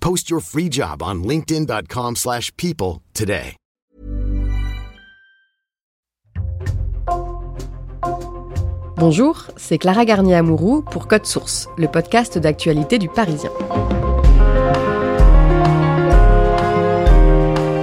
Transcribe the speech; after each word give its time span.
Post 0.00 0.30
your 0.30 0.40
free 0.40 0.68
job 0.70 1.02
on 1.02 1.22
linkedin.com/people 1.22 2.16
slash 2.16 2.50
people 2.56 2.98
today. 3.14 3.56
Bonjour, 8.96 9.46
c'est 9.56 9.78
Clara 9.78 10.04
Garnier-Amouroux 10.04 10.82
pour 10.82 11.08
Code 11.08 11.24
Source, 11.24 11.68
le 11.78 11.88
podcast 11.88 12.36
d'actualité 12.36 12.98
du 12.98 13.08
Parisien. 13.08 13.50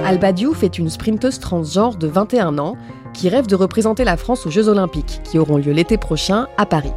Alba 0.04 0.32
Diouf 0.32 0.62
est 0.62 0.78
une 0.78 0.90
sprinteuse 0.90 1.40
transgenre 1.40 1.96
de 1.96 2.06
21 2.06 2.58
ans 2.58 2.76
qui 3.14 3.28
rêve 3.28 3.48
de 3.48 3.56
représenter 3.56 4.04
la 4.04 4.16
France 4.16 4.46
aux 4.46 4.50
Jeux 4.50 4.68
Olympiques 4.68 5.20
qui 5.24 5.38
auront 5.38 5.56
lieu 5.56 5.72
l'été 5.72 5.98
prochain 5.98 6.46
à 6.56 6.66
Paris. 6.66 6.92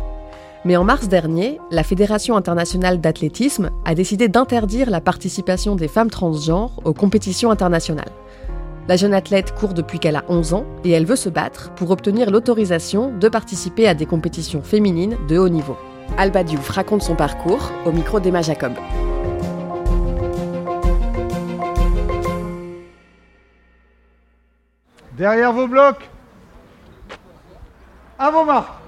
Mais 0.64 0.76
en 0.78 0.84
mars 0.84 1.08
dernier, 1.08 1.60
la 1.72 1.84
Fédération 1.84 2.36
internationale 2.36 3.02
d'athlétisme 3.02 3.72
a 3.84 3.96
décidé 3.96 4.28
d'interdire 4.28 4.92
la 4.92 5.02
participation 5.02 5.76
des 5.76 5.88
femmes 5.88 6.12
transgenres 6.12 6.80
aux 6.86 6.94
compétitions 6.94 7.50
internationales. 7.50 8.12
La 8.88 8.96
jeune 8.96 9.16
athlète 9.16 9.56
court 9.56 9.74
depuis 9.74 9.98
qu'elle 9.98 10.16
a 10.16 10.24
11 10.30 10.54
ans 10.54 10.66
et 10.84 10.92
elle 10.92 11.06
veut 11.06 11.16
se 11.16 11.30
battre 11.30 11.72
pour 11.74 11.90
obtenir 11.90 12.30
l'autorisation 12.30 13.12
de 13.18 13.28
participer 13.28 13.88
à 13.88 13.96
des 13.96 14.06
compétitions 14.06 14.62
féminines 14.62 15.18
de 15.28 15.40
haut 15.40 15.50
niveau. 15.50 15.78
Alba 16.20 16.44
Diouf 16.44 16.70
raconte 16.70 17.02
son 17.02 17.16
parcours 17.16 17.72
au 17.86 17.92
micro 17.92 18.20
d'Emma 18.20 18.44
Jacob. 18.44 18.74
Derrière 25.18 25.54
vos 25.54 25.68
blocs 25.68 26.08
À 28.20 28.30
vos 28.30 28.46
marques 28.46 28.81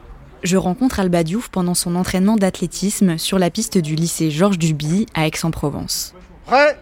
Je 0.44 0.58
rencontre 0.58 1.00
Alba 1.00 1.24
Diouf 1.24 1.48
pendant 1.48 1.74
son 1.74 1.96
entraînement 1.96 2.36
d'athlétisme 2.36 3.18
sur 3.18 3.40
la 3.40 3.50
piste 3.50 3.78
du 3.78 3.96
lycée 3.96 4.30
Georges 4.30 4.60
Duby 4.60 5.06
à 5.14 5.26
Aix-en-Provence. 5.26 6.14
Prêt? 6.46 6.78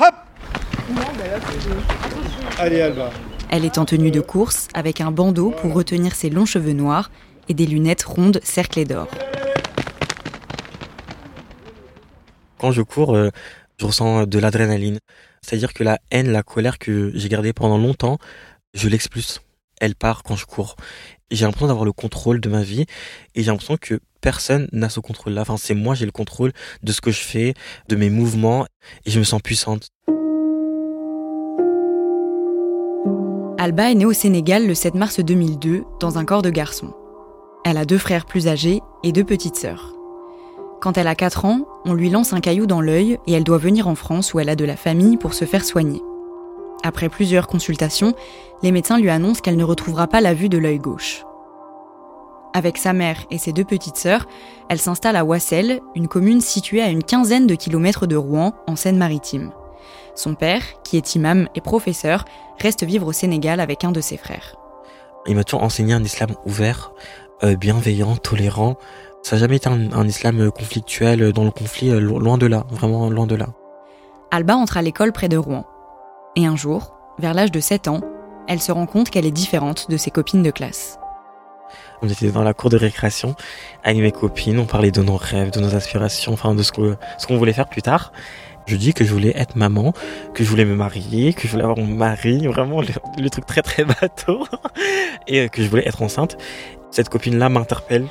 Hop 0.00 0.14
Allez 2.58 2.80
Alba. 2.80 3.10
Elle 3.50 3.66
est 3.66 3.76
en 3.76 3.84
tenue 3.84 4.10
de 4.10 4.22
course 4.22 4.68
avec 4.72 5.02
un 5.02 5.10
bandeau 5.10 5.50
pour 5.50 5.74
retenir 5.74 6.14
ses 6.14 6.30
longs 6.30 6.46
cheveux 6.46 6.72
noirs 6.72 7.10
et 7.50 7.54
des 7.54 7.66
lunettes 7.66 8.04
rondes 8.04 8.40
cerclées 8.42 8.86
d'or. 8.86 9.08
Quand 12.58 12.72
je 12.72 12.80
cours, 12.80 13.14
euh, 13.14 13.28
je 13.78 13.84
ressens 13.84 14.26
de 14.26 14.38
l'adrénaline. 14.38 14.98
C'est-à-dire 15.42 15.74
que 15.74 15.84
la 15.84 15.98
haine, 16.10 16.32
la 16.32 16.42
colère 16.42 16.78
que 16.78 17.12
j'ai 17.14 17.28
gardée 17.28 17.52
pendant 17.52 17.76
longtemps, 17.76 18.16
je 18.72 18.88
l'expulse. 18.88 19.42
Elle 19.78 19.94
part 19.96 20.22
quand 20.22 20.36
je 20.36 20.46
cours. 20.46 20.76
J'ai 21.32 21.46
l'impression 21.46 21.66
d'avoir 21.66 21.86
le 21.86 21.92
contrôle 21.92 22.40
de 22.40 22.48
ma 22.50 22.62
vie 22.62 22.84
et 23.34 23.42
j'ai 23.42 23.50
l'impression 23.50 23.78
que 23.80 24.00
personne 24.20 24.68
n'a 24.70 24.90
ce 24.90 25.00
contrôle-là. 25.00 25.40
Enfin, 25.40 25.56
c'est 25.56 25.74
moi, 25.74 25.94
j'ai 25.94 26.04
le 26.04 26.12
contrôle 26.12 26.52
de 26.82 26.92
ce 26.92 27.00
que 27.00 27.10
je 27.10 27.20
fais, 27.20 27.54
de 27.88 27.96
mes 27.96 28.10
mouvements 28.10 28.66
et 29.06 29.10
je 29.10 29.18
me 29.18 29.24
sens 29.24 29.40
puissante. 29.40 29.88
Alba 33.58 33.90
est 33.90 33.94
née 33.94 34.04
au 34.04 34.12
Sénégal 34.12 34.66
le 34.66 34.74
7 34.74 34.94
mars 34.94 35.20
2002 35.20 35.84
dans 36.00 36.18
un 36.18 36.26
corps 36.26 36.42
de 36.42 36.50
garçon. 36.50 36.92
Elle 37.64 37.78
a 37.78 37.86
deux 37.86 37.98
frères 37.98 38.26
plus 38.26 38.46
âgés 38.48 38.80
et 39.02 39.12
deux 39.12 39.24
petites 39.24 39.56
sœurs. 39.56 39.94
Quand 40.82 40.98
elle 40.98 41.06
a 41.06 41.14
4 41.14 41.46
ans, 41.46 41.66
on 41.86 41.94
lui 41.94 42.10
lance 42.10 42.34
un 42.34 42.40
caillou 42.40 42.66
dans 42.66 42.80
l'œil 42.82 43.18
et 43.26 43.32
elle 43.32 43.44
doit 43.44 43.58
venir 43.58 43.88
en 43.88 43.94
France 43.94 44.34
où 44.34 44.40
elle 44.40 44.50
a 44.50 44.56
de 44.56 44.64
la 44.66 44.76
famille 44.76 45.16
pour 45.16 45.32
se 45.32 45.46
faire 45.46 45.64
soigner. 45.64 46.02
Après 46.82 47.08
plusieurs 47.08 47.46
consultations, 47.46 48.14
les 48.62 48.72
médecins 48.72 48.98
lui 48.98 49.10
annoncent 49.10 49.40
qu'elle 49.40 49.56
ne 49.56 49.64
retrouvera 49.64 50.06
pas 50.06 50.20
la 50.20 50.34
vue 50.34 50.48
de 50.48 50.58
l'œil 50.58 50.78
gauche. 50.78 51.24
Avec 52.54 52.76
sa 52.76 52.92
mère 52.92 53.16
et 53.30 53.38
ses 53.38 53.52
deux 53.52 53.64
petites 53.64 53.96
sœurs, 53.96 54.26
elle 54.68 54.78
s'installe 54.80 55.16
à 55.16 55.24
Wassel, 55.24 55.80
une 55.94 56.08
commune 56.08 56.40
située 56.40 56.82
à 56.82 56.88
une 56.88 57.02
quinzaine 57.02 57.46
de 57.46 57.54
kilomètres 57.54 58.06
de 58.06 58.16
Rouen, 58.16 58.52
en 58.66 58.76
Seine-Maritime. 58.76 59.52
Son 60.14 60.34
père, 60.34 60.62
qui 60.84 60.98
est 60.98 61.14
imam 61.14 61.48
et 61.54 61.62
professeur, 61.62 62.26
reste 62.60 62.84
vivre 62.84 63.06
au 63.06 63.12
Sénégal 63.12 63.60
avec 63.60 63.84
un 63.84 63.92
de 63.92 64.02
ses 64.02 64.18
frères. 64.18 64.56
Il 65.26 65.36
m'a 65.36 65.44
toujours 65.44 65.62
enseigné 65.62 65.94
un 65.94 66.02
islam 66.04 66.30
ouvert, 66.44 66.92
euh, 67.42 67.56
bienveillant, 67.56 68.16
tolérant. 68.16 68.76
Ça 69.22 69.36
n'a 69.36 69.40
jamais 69.40 69.56
été 69.56 69.68
un, 69.68 69.92
un 69.92 70.06
islam 70.06 70.50
conflictuel, 70.50 71.32
dans 71.32 71.44
le 71.44 71.50
conflit, 71.52 71.90
euh, 71.90 72.00
lo- 72.00 72.18
loin 72.18 72.36
de 72.36 72.46
là, 72.46 72.66
vraiment 72.70 73.08
loin 73.08 73.26
de 73.26 73.36
là. 73.36 73.46
Alba 74.30 74.56
entre 74.56 74.76
à 74.76 74.82
l'école 74.82 75.12
près 75.12 75.28
de 75.28 75.36
Rouen. 75.38 75.64
Et 76.34 76.46
un 76.46 76.56
jour, 76.56 76.94
vers 77.18 77.34
l'âge 77.34 77.52
de 77.52 77.60
7 77.60 77.88
ans, 77.88 78.00
elle 78.48 78.60
se 78.60 78.72
rend 78.72 78.86
compte 78.86 79.10
qu'elle 79.10 79.26
est 79.26 79.30
différente 79.30 79.90
de 79.90 79.98
ses 79.98 80.10
copines 80.10 80.42
de 80.42 80.50
classe. 80.50 80.98
On 82.00 82.08
était 82.08 82.30
dans 82.30 82.42
la 82.42 82.54
cour 82.54 82.70
de 82.70 82.78
récréation 82.78 83.36
avec 83.84 84.00
mes 84.00 84.12
copines, 84.12 84.58
on 84.58 84.64
parlait 84.64 84.90
de 84.90 85.02
nos 85.02 85.16
rêves, 85.16 85.50
de 85.50 85.60
nos 85.60 85.74
aspirations, 85.74 86.32
enfin 86.32 86.54
de 86.54 86.62
ce 86.62 86.72
qu'on 86.72 87.36
voulait 87.36 87.52
faire 87.52 87.68
plus 87.68 87.82
tard. 87.82 88.12
Je 88.66 88.76
dis 88.76 88.94
que 88.94 89.04
je 89.04 89.12
voulais 89.12 89.34
être 89.36 89.56
maman, 89.56 89.92
que 90.32 90.42
je 90.42 90.48
voulais 90.48 90.64
me 90.64 90.74
marier, 90.74 91.34
que 91.34 91.42
je 91.42 91.48
voulais 91.48 91.64
avoir 91.64 91.76
mon 91.76 91.86
mari, 91.86 92.46
vraiment 92.46 92.80
le, 92.80 93.28
truc 93.28 93.44
très 93.44 93.60
très 93.60 93.84
bateau, 93.84 94.46
et 95.26 95.50
que 95.50 95.62
je 95.62 95.68
voulais 95.68 95.86
être 95.86 96.00
enceinte. 96.00 96.38
Cette 96.90 97.10
copine-là 97.10 97.50
m'interpelle. 97.50 98.06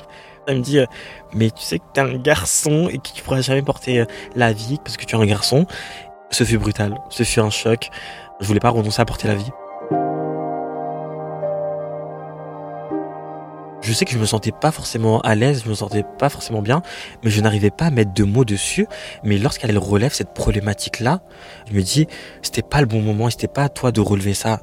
Elle 0.47 0.57
me 0.57 0.61
dit 0.61 0.79
euh, 0.79 0.85
mais 1.33 1.49
tu 1.49 1.63
sais 1.63 1.79
que 1.79 1.83
t'es 1.93 2.01
un 2.01 2.17
garçon 2.17 2.88
et 2.89 2.97
que 2.97 3.09
tu 3.13 3.23
pourras 3.23 3.41
jamais 3.41 3.61
porter 3.61 4.01
euh, 4.01 4.05
la 4.35 4.53
vie 4.53 4.77
parce 4.83 4.97
que 4.97 5.05
tu 5.05 5.15
es 5.15 5.19
un 5.19 5.25
garçon. 5.25 5.65
Ce 6.31 6.46
fut 6.46 6.58
brutal, 6.58 6.97
ce 7.09 7.24
fut 7.24 7.42
un 7.42 7.50
choc. 7.50 7.90
Je 8.40 8.47
voulais 8.47 8.62
pas 8.62 8.69
renoncer 8.69 9.02
à 9.02 9.06
porter 9.06 9.28
la 9.28 9.36
vie. 9.36 9.52
Je 13.81 13.94
sais 13.94 14.06
que 14.06 14.12
je 14.12 14.18
me 14.18 14.25
sentais 14.25 14.52
pas 14.52 14.72
forcément 14.72 15.19
à 15.22 15.36
l'aise, 15.36 15.64
je 15.66 15.69
me 15.69 15.74
sentais 15.74 16.06
pas 16.18 16.30
forcément 16.30 16.62
bien, 16.62 16.81
mais 17.24 17.31
je 17.31 17.42
n'arrivais 17.42 17.72
pas 17.72 17.86
à 17.86 17.92
mettre 17.92 18.14
de 18.14 18.24
mots 18.24 18.46
dessus. 18.46 18.88
Mais 19.24 19.38
lorsqu'elle 19.38 19.78
relève 19.78 20.14
cette 20.14 20.34
problématique-là, 20.34 21.19
je 21.69 21.74
me 21.74 21.81
dis, 21.81 22.08
c'était 22.42 22.62
pas 22.62 22.80
le 22.80 22.88
bon 22.88 23.02
moment, 23.02 23.30
c'était 23.30 23.48
pas 23.48 23.63
à 23.63 23.69
toi 23.69 23.92
de 23.92 24.00
relever 24.00 24.34
ça. 24.34 24.62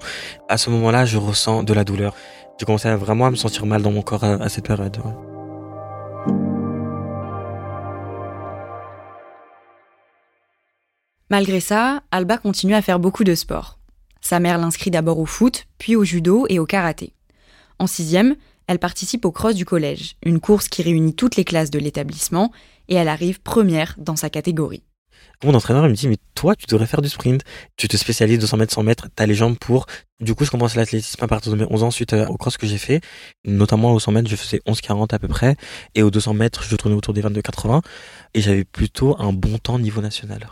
À 0.48 0.56
ce 0.56 0.70
moment-là, 0.70 1.04
je 1.04 1.18
ressens 1.18 1.64
de 1.64 1.74
la 1.74 1.84
douleur. 1.84 2.14
J'ai 2.58 2.64
commencé 2.64 2.90
vraiment 2.94 3.26
à 3.26 3.30
me 3.30 3.36
sentir 3.36 3.66
mal 3.66 3.82
dans 3.82 3.92
mon 3.92 4.02
corps 4.02 4.24
à, 4.24 4.48
cette 4.48 4.66
période. 4.66 4.96
Malgré 11.30 11.60
ça, 11.60 12.02
Alba 12.10 12.38
continue 12.38 12.74
à 12.74 12.80
faire 12.80 12.98
beaucoup 12.98 13.22
de 13.22 13.34
sport. 13.34 13.78
Sa 14.22 14.40
mère 14.40 14.56
l'inscrit 14.56 14.90
d'abord 14.90 15.18
au 15.18 15.26
foot, 15.26 15.66
puis 15.76 15.94
au 15.94 16.02
judo 16.02 16.46
et 16.48 16.58
au 16.58 16.64
karaté. 16.64 17.12
En 17.78 17.86
sixième, 17.86 18.34
elle 18.66 18.78
participe 18.78 19.26
au 19.26 19.30
cross 19.30 19.54
du 19.54 19.66
collège, 19.66 20.16
une 20.24 20.40
course 20.40 20.68
qui 20.68 20.82
réunit 20.82 21.14
toutes 21.14 21.36
les 21.36 21.44
classes 21.44 21.70
de 21.70 21.78
l'établissement, 21.78 22.50
et 22.88 22.94
elle 22.94 23.08
arrive 23.08 23.42
première 23.42 23.94
dans 23.98 24.16
sa 24.16 24.30
catégorie. 24.30 24.82
Mon 25.44 25.54
entraîneur 25.54 25.84
me 25.84 25.92
dit 25.92 26.08
mais 26.08 26.16
toi 26.34 26.56
tu 26.56 26.64
devrais 26.66 26.86
faire 26.86 27.02
du 27.02 27.08
sprint, 27.08 27.42
tu 27.76 27.88
te 27.88 27.96
spécialises 27.96 28.38
200 28.38 28.56
mètres, 28.56 28.72
100 28.72 28.82
mètres, 28.82 29.08
t'as 29.14 29.26
les 29.26 29.34
jambes 29.34 29.58
pour. 29.58 29.86
Du 30.20 30.34
coup 30.34 30.44
je 30.44 30.50
commence 30.50 30.74
l'athlétisme 30.74 31.22
à 31.22 31.28
partir 31.28 31.52
de 31.52 31.58
mes 31.58 31.66
11 31.70 31.82
ans 31.82 31.90
suite 31.90 32.12
euh, 32.12 32.26
au 32.26 32.36
cross 32.36 32.56
que 32.56 32.66
j'ai 32.66 32.78
fait, 32.78 33.02
notamment 33.44 33.92
au 33.92 34.00
100 34.00 34.12
mètres 34.12 34.28
je 34.28 34.36
faisais 34.36 34.60
11,40 34.66 35.14
à 35.14 35.18
peu 35.18 35.28
près 35.28 35.56
et 35.94 36.02
aux 36.02 36.10
200 36.10 36.34
mètres 36.34 36.64
je 36.64 36.74
tournais 36.74 36.96
autour 36.96 37.14
des 37.14 37.22
22,80 37.22 37.82
et 38.34 38.40
j'avais 38.40 38.64
plutôt 38.64 39.14
un 39.20 39.32
bon 39.32 39.58
temps 39.58 39.78
niveau 39.78 40.00
national. 40.00 40.48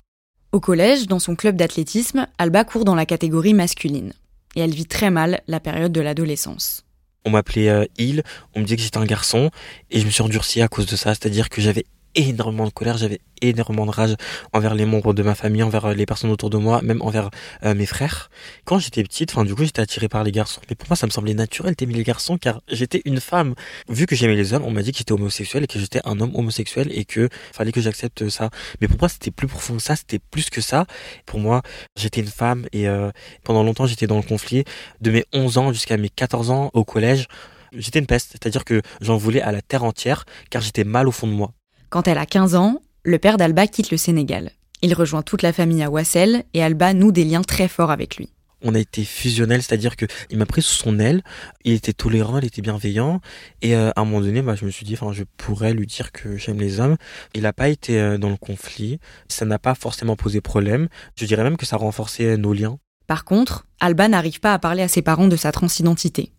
Au 0.57 0.61
collège, 0.61 1.07
dans 1.07 1.19
son 1.19 1.37
club 1.37 1.55
d'athlétisme, 1.55 2.29
Alba 2.39 2.65
court 2.65 2.87
dans 2.87 2.95
la 2.95 3.05
catégorie 3.05 3.53
masculine. 3.53 4.15
Et 4.55 4.61
elle 4.61 4.73
vit 4.73 4.87
très 4.87 5.11
mal 5.11 5.43
la 5.49 5.61
période 5.61 5.93
de 5.93 6.01
l'adolescence. 6.01 6.87
On 7.27 7.31
m'appelait 7.31 7.69
euh, 7.69 7.85
Il, 7.99 8.23
on 8.55 8.61
me 8.61 8.65
disait 8.65 8.77
que 8.77 8.83
j'étais 8.83 8.97
un 8.97 9.05
garçon 9.05 9.51
et 9.91 10.01
je 10.01 10.07
me 10.07 10.11
suis 10.11 10.23
endurci 10.23 10.63
à 10.63 10.69
cause 10.69 10.87
de 10.87 10.97
ça, 10.97 11.11
c'est-à-dire 11.11 11.51
que 11.51 11.61
j'avais 11.61 11.85
énormément 12.17 12.65
de 12.65 12.71
colère, 12.71 12.97
j'avais 12.97 13.21
énormément 13.43 13.87
de 13.87 13.91
rage 13.91 14.15
envers 14.53 14.75
les 14.75 14.87
membres 14.87 15.15
de 15.15 15.23
ma 15.23 15.35
famille, 15.35 15.63
envers 15.63 15.87
euh, 15.87 15.95
les 15.95 16.07
personnes 16.07 16.31
autour 16.31 16.51
de 16.51 16.57
moi, 16.57 16.81
même 16.83 17.03
envers 17.03 17.31
euh, 17.65 17.75
mes 17.75 17.87
frères. 17.87 18.31
Quand 18.65 18.79
j'étais 18.79 19.03
petite, 19.03 19.31
enfin 19.31 19.45
du 19.45 19.55
coup 19.55 19.65
j'étais 19.65 19.83
attirée 19.83 20.09
par 20.09 20.25
les 20.25 20.33
garçons. 20.33 20.61
Mais 20.69 20.75
pour 20.75 20.89
moi 20.89 20.97
ça 20.97 21.07
me 21.07 21.13
semblait 21.13 21.35
naturel 21.35 21.75
d'aimer 21.75 21.95
les 21.95 22.03
garçons 22.03 22.39
car 22.39 22.63
j'étais 22.69 23.03
une 23.05 23.21
femme. 23.21 23.55
Vu 23.89 24.07
que 24.07 24.17
j'aimais 24.17 24.37
les 24.37 24.55
hommes, 24.55 24.65
on 24.65 24.71
m'a 24.71 24.83
dit 24.83 24.93
que 24.93 24.99
j'étais 24.99 25.13
homosexuel 25.13 25.65
et 25.65 25.67
que 25.67 25.79
j'étais 25.79 26.01
un 26.05 26.19
homme 26.21 26.35
homosexuel 26.35 26.89
et 26.91 27.05
que 27.05 27.29
fallait 27.53 27.73
que 27.73 27.81
j'accepte 27.81 28.29
ça. 28.29 28.51
Mais 28.81 28.89
pour 28.89 28.99
moi 28.99 29.09
c'était 29.09 29.31
plus 29.31 29.47
profond 29.47 29.77
que 29.77 29.83
ça, 29.83 29.97
c'était 29.97 30.19
plus 30.19 30.51
que 30.51 30.61
ça. 30.61 30.87
Pour 31.27 31.41
moi 31.41 31.63
j'étais 31.97 32.21
une 32.21 32.27
femme 32.27 32.67
et 32.73 32.89
euh, 32.89 33.11
pendant 33.45 33.63
longtemps 33.63 33.87
j'étais 33.87 34.07
dans 34.07 34.17
le 34.17 34.23
conflit 34.23 34.65
de 35.01 35.11
mes 35.11 35.25
11 35.33 35.59
ans 35.59 35.73
jusqu'à 35.73 35.97
mes 35.99 36.09
14 36.09 36.51
ans 36.51 36.71
au 36.73 36.85
collège. 36.85 37.27
J'étais 37.73 37.99
une 37.99 38.07
peste, 38.07 38.31
c'est-à-dire 38.33 38.65
que 38.65 38.81
j'en 39.01 39.17
voulais 39.17 39.43
à 39.43 39.53
la 39.53 39.61
terre 39.61 39.85
entière 39.85 40.25
car 40.51 40.63
j'étais 40.63 40.85
mal 40.85 41.09
au 41.09 41.13
fond 41.13 41.27
de 41.27 41.33
moi. 41.33 41.53
Quand 41.89 42.09
elle 42.09 42.19
a 42.19 42.27
15 42.27 42.57
ans, 42.57 42.81
le 43.05 43.19
père 43.19 43.37
d'Alba 43.37 43.67
quitte 43.69 43.91
le 43.91 43.97
Sénégal. 43.97 44.51
Il 44.83 44.93
rejoint 44.93 45.23
toute 45.23 45.43
la 45.43 45.53
famille 45.53 45.83
à 45.83 45.91
Wassel 45.91 46.45
et 46.53 46.63
Alba 46.63 46.95
noue 46.95 47.13
des 47.13 47.25
liens 47.25 47.43
très 47.43 47.69
forts 47.69 47.91
avec 47.93 48.17
lui. 48.17 48.31
On 48.63 48.75
a 48.75 48.79
été 48.79 49.05
fusionnels, 49.05 49.63
c'est-à-dire 49.63 49.97
que 49.97 50.07
il 50.31 50.39
m'a 50.39 50.47
pris 50.47 50.63
sous 50.63 50.75
son 50.75 50.99
aile, 50.99 51.23
il 51.65 51.75
était 51.75 51.93
tolérant, 51.93 52.39
il 52.39 52.47
était 52.47 52.63
bienveillant, 52.63 53.21
et 53.63 53.77
euh, 53.77 53.91
à 53.95 54.01
un 54.01 54.05
moment 54.05 54.21
donné, 54.21 54.43
bah, 54.43 54.57
je 54.57 54.65
me 54.65 54.71
suis 54.71 54.85
dit, 54.85 54.95
enfin, 54.95 55.13
je 55.13 55.25
pourrais 55.37 55.75
lui 55.75 55.87
dire 55.87 56.11
que 56.11 56.37
j'aime 56.37 56.59
les 56.59 56.81
hommes. 56.81 56.97
Il 57.35 57.43
n'a 57.43 57.53
pas 57.53 57.69
été 57.69 58.01
euh, 58.01 58.19
dans 58.19 58.31
le 58.31 58.37
conflit, 58.37 58.99
ça 59.29 59.45
n'a 59.45 59.59
pas 59.59 59.75
forcément 59.75 60.17
posé 60.17 60.41
problème. 60.41 60.89
Je 61.17 61.27
dirais 61.27 61.45
même 61.45 61.57
que 61.57 61.67
ça 61.67 61.77
renforçait 61.77 62.37
nos 62.37 62.55
liens. 62.55 62.79
Par 63.07 63.25
contre, 63.25 63.67
Alba 63.79 64.09
n'arrive 64.09 64.41
pas 64.41 64.55
à 64.55 64.59
parler 64.59 64.83
à 64.83 64.89
ses 64.89 65.03
parents 65.03 65.29
de 65.29 65.37
sa 65.37 65.53
transidentité. 65.53 66.33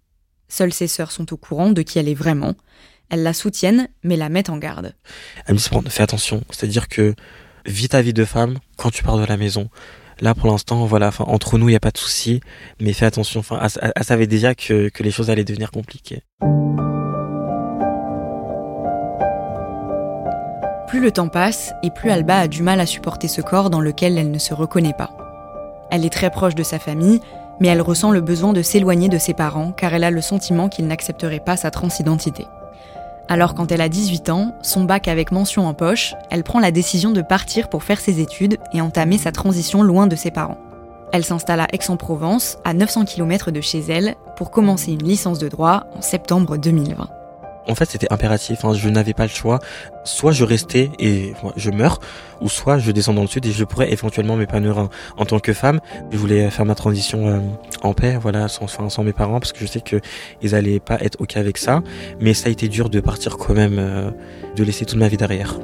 Seules 0.49 0.73
ses 0.73 0.87
sœurs 0.87 1.11
sont 1.11 1.31
au 1.33 1.37
courant 1.37 1.71
de 1.71 1.81
qui 1.81 1.99
elle 1.99 2.09
est 2.09 2.13
vraiment. 2.13 2.55
Elles 3.09 3.23
la 3.23 3.33
soutiennent, 3.33 3.87
mais 4.03 4.17
la 4.17 4.29
mettent 4.29 4.49
en 4.49 4.57
garde. 4.57 4.93
Elle 5.45 5.55
me 5.55 5.59
dit, 5.59 5.89
fais 5.89 6.03
attention, 6.03 6.43
c'est-à-dire 6.49 6.87
que 6.87 7.15
vis 7.65 7.89
ta 7.89 8.01
vie 8.01 8.13
de 8.13 8.25
femme 8.25 8.57
quand 8.77 8.91
tu 8.91 9.03
pars 9.03 9.17
de 9.17 9.25
la 9.25 9.37
maison. 9.37 9.69
Là, 10.19 10.33
pour 10.33 10.47
l'instant, 10.47 10.85
voilà, 10.85 11.09
enfin, 11.09 11.25
entre 11.27 11.57
nous, 11.57 11.69
il 11.69 11.73
n'y 11.73 11.77
a 11.77 11.81
pas 11.81 11.91
de 11.91 11.97
souci, 11.97 12.41
mais 12.81 12.93
fais 12.93 13.05
attention. 13.05 13.39
Enfin, 13.39 13.59
elle, 13.81 14.03
savait 14.03 14.25
déjà 14.27 14.55
que, 14.55 14.89
que 14.89 15.03
les 15.03 15.11
choses 15.11 15.29
allaient 15.29 15.43
devenir 15.43 15.69
compliquées. 15.71 16.23
Plus 20.87 21.01
le 21.01 21.11
temps 21.11 21.27
passe, 21.27 21.73
et 21.83 21.91
plus 21.91 22.09
Alba 22.09 22.39
a 22.39 22.47
du 22.47 22.63
mal 22.63 22.79
à 22.79 22.85
supporter 22.85 23.27
ce 23.27 23.41
corps 23.41 23.69
dans 23.69 23.81
lequel 23.81 24.17
elle 24.17 24.31
ne 24.31 24.39
se 24.39 24.53
reconnaît 24.53 24.95
pas. 24.97 25.15
Elle 25.91 26.03
est 26.03 26.09
très 26.13 26.31
proche 26.31 26.55
de 26.55 26.63
sa 26.63 26.79
famille, 26.79 27.19
mais 27.59 27.67
elle 27.67 27.81
ressent 27.81 28.11
le 28.11 28.21
besoin 28.21 28.53
de 28.53 28.61
s'éloigner 28.61 29.09
de 29.09 29.17
ses 29.17 29.33
parents 29.33 29.71
car 29.71 29.93
elle 29.93 30.03
a 30.03 30.11
le 30.11 30.21
sentiment 30.21 30.69
qu'ils 30.69 30.87
n'accepteraient 30.87 31.39
pas 31.39 31.57
sa 31.57 31.71
transidentité. 31.71 32.45
Alors 33.29 33.55
quand 33.55 33.71
elle 33.71 33.81
a 33.81 33.89
18 33.89 34.29
ans, 34.29 34.55
son 34.61 34.83
bac 34.85 35.07
avec 35.07 35.31
mention 35.31 35.67
en 35.67 35.73
poche, 35.73 36.15
elle 36.29 36.43
prend 36.43 36.59
la 36.59 36.71
décision 36.71 37.11
de 37.11 37.21
partir 37.21 37.67
pour 37.69 37.83
faire 37.83 37.99
ses 37.99 38.21
études 38.21 38.57
et 38.73 38.81
entamer 38.81 39.17
sa 39.17 39.31
transition 39.31 39.83
loin 39.83 40.07
de 40.07 40.15
ses 40.15 40.31
parents. 40.31 40.57
Elle 41.11 41.25
s'installe 41.25 41.61
à 41.61 41.67
Aix-en-Provence, 41.73 42.57
à 42.63 42.73
900 42.73 43.05
km 43.05 43.51
de 43.51 43.61
chez 43.61 43.79
elle, 43.79 44.15
pour 44.35 44.51
commencer 44.51 44.91
une 44.91 45.03
licence 45.03 45.39
de 45.39 45.47
droit 45.47 45.85
en 45.95 46.01
septembre 46.01 46.57
2020 46.57 47.09
en 47.67 47.75
fait, 47.75 47.85
c'était 47.85 48.11
impératif. 48.11 48.63
Hein. 48.63 48.73
Je 48.73 48.89
n'avais 48.89 49.13
pas 49.13 49.23
le 49.23 49.29
choix. 49.29 49.59
Soit 50.03 50.31
je 50.31 50.43
restais 50.43 50.89
et 50.99 51.33
je 51.55 51.69
meurs, 51.69 51.99
ou 52.41 52.49
soit 52.49 52.79
je 52.79 52.91
descends 52.91 53.13
dans 53.13 53.21
le 53.21 53.27
sud 53.27 53.45
et 53.45 53.51
je 53.51 53.63
pourrais 53.65 53.91
éventuellement 53.91 54.35
m'épanouir 54.35 54.89
en, 55.17 55.25
tant 55.25 55.39
que 55.39 55.53
femme. 55.53 55.79
Je 56.11 56.17
voulais 56.17 56.49
faire 56.49 56.65
ma 56.65 56.75
transition 56.75 57.27
euh, 57.27 57.39
en 57.81 57.93
paix, 57.93 58.17
voilà, 58.21 58.47
sans, 58.47 58.67
sans, 58.67 59.03
mes 59.03 59.13
parents, 59.13 59.39
parce 59.39 59.51
que 59.51 59.59
je 59.59 59.65
sais 59.65 59.81
que 59.81 59.99
ils 60.41 60.55
allaient 60.55 60.79
pas 60.79 60.97
être 61.01 61.19
ok 61.19 61.37
avec 61.37 61.57
ça. 61.57 61.81
Mais 62.19 62.33
ça 62.33 62.47
a 62.47 62.51
été 62.51 62.69
dur 62.69 62.89
de 62.89 62.99
partir 62.99 63.37
quand 63.37 63.53
même, 63.53 63.77
euh, 63.79 64.11
de 64.55 64.63
laisser 64.63 64.85
toute 64.85 64.97
ma 64.97 65.09
vie 65.09 65.17
derrière. 65.17 65.59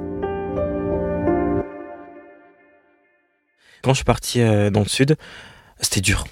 Quand 3.81 3.91
je 3.91 3.97
suis 3.97 4.05
parti 4.05 4.41
euh, 4.41 4.69
dans 4.69 4.79
le 4.79 4.87
sud, 4.87 5.15
c'était 5.79 6.01
dur. 6.01 6.25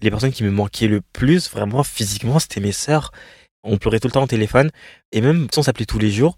Les 0.00 0.10
personnes 0.10 0.32
qui 0.32 0.44
me 0.44 0.50
manquaient 0.50 0.86
le 0.86 1.00
plus, 1.00 1.50
vraiment 1.50 1.82
physiquement, 1.82 2.38
c'était 2.38 2.60
mes 2.60 2.72
sœurs. 2.72 3.10
On 3.64 3.78
pleurait 3.78 3.98
tout 3.98 4.08
le 4.08 4.12
temps 4.12 4.22
au 4.22 4.28
téléphone. 4.28 4.70
Et 5.12 5.20
même 5.20 5.48
si 5.52 5.58
on 5.58 5.62
s'appelait 5.62 5.86
tous 5.86 5.98
les 5.98 6.10
jours, 6.10 6.36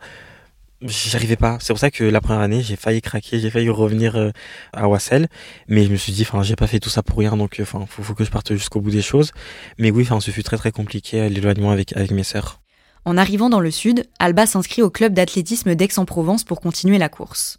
j'arrivais 0.83 1.37
pas. 1.37 1.59
C'est 1.61 1.73
pour 1.73 1.79
ça 1.79 1.91
que 1.91 2.05
la 2.05 2.21
première 2.21 2.43
année, 2.43 2.63
j'ai 2.63 2.77
failli 2.77 3.01
craquer, 3.01 3.41
j'ai 3.41 3.51
failli 3.51 3.69
revenir 3.69 4.17
euh, 4.17 4.31
à 4.73 4.89
Wassel. 4.89 5.29
Mais 5.69 5.85
je 5.85 5.91
me 5.91 5.97
suis 5.97 6.13
dit, 6.13 6.23
enfin, 6.23 6.43
j'ai 6.43 6.57
pas 6.57 6.67
fait 6.67 6.81
tout 6.81 6.91
ça 6.91 7.03
pour 7.03 7.19
rien, 7.19 7.37
donc, 7.37 7.59
enfin, 7.61 7.85
faut, 7.89 8.15
que 8.15 8.25
je 8.25 8.31
parte 8.31 8.53
jusqu'au 8.55 8.81
bout 8.81 8.91
des 8.91 9.03
choses. 9.03 9.33
Mais 9.79 9.91
oui, 9.91 10.05
enfin, 10.05 10.21
ce 10.21 10.31
fut 10.31 10.43
très 10.43 10.57
très 10.57 10.73
compliqué, 10.73 11.21
euh, 11.23 11.29
l'éloignement 11.29 11.71
avec, 11.71 11.97
avec 11.97 12.11
mes 12.11 12.25
sœurs. 12.25 12.61
En 13.05 13.17
arrivant 13.17 13.49
dans 13.49 13.61
le 13.61 13.71
sud, 13.71 14.05
Alba 14.19 14.47
s'inscrit 14.47 14.83
au 14.83 14.91
club 14.91 15.15
d'athlétisme 15.15 15.75
d'Aix-en-Provence 15.75 16.45
pour 16.45 16.61
continuer 16.61 16.99
la 16.99 17.09
course. 17.09 17.59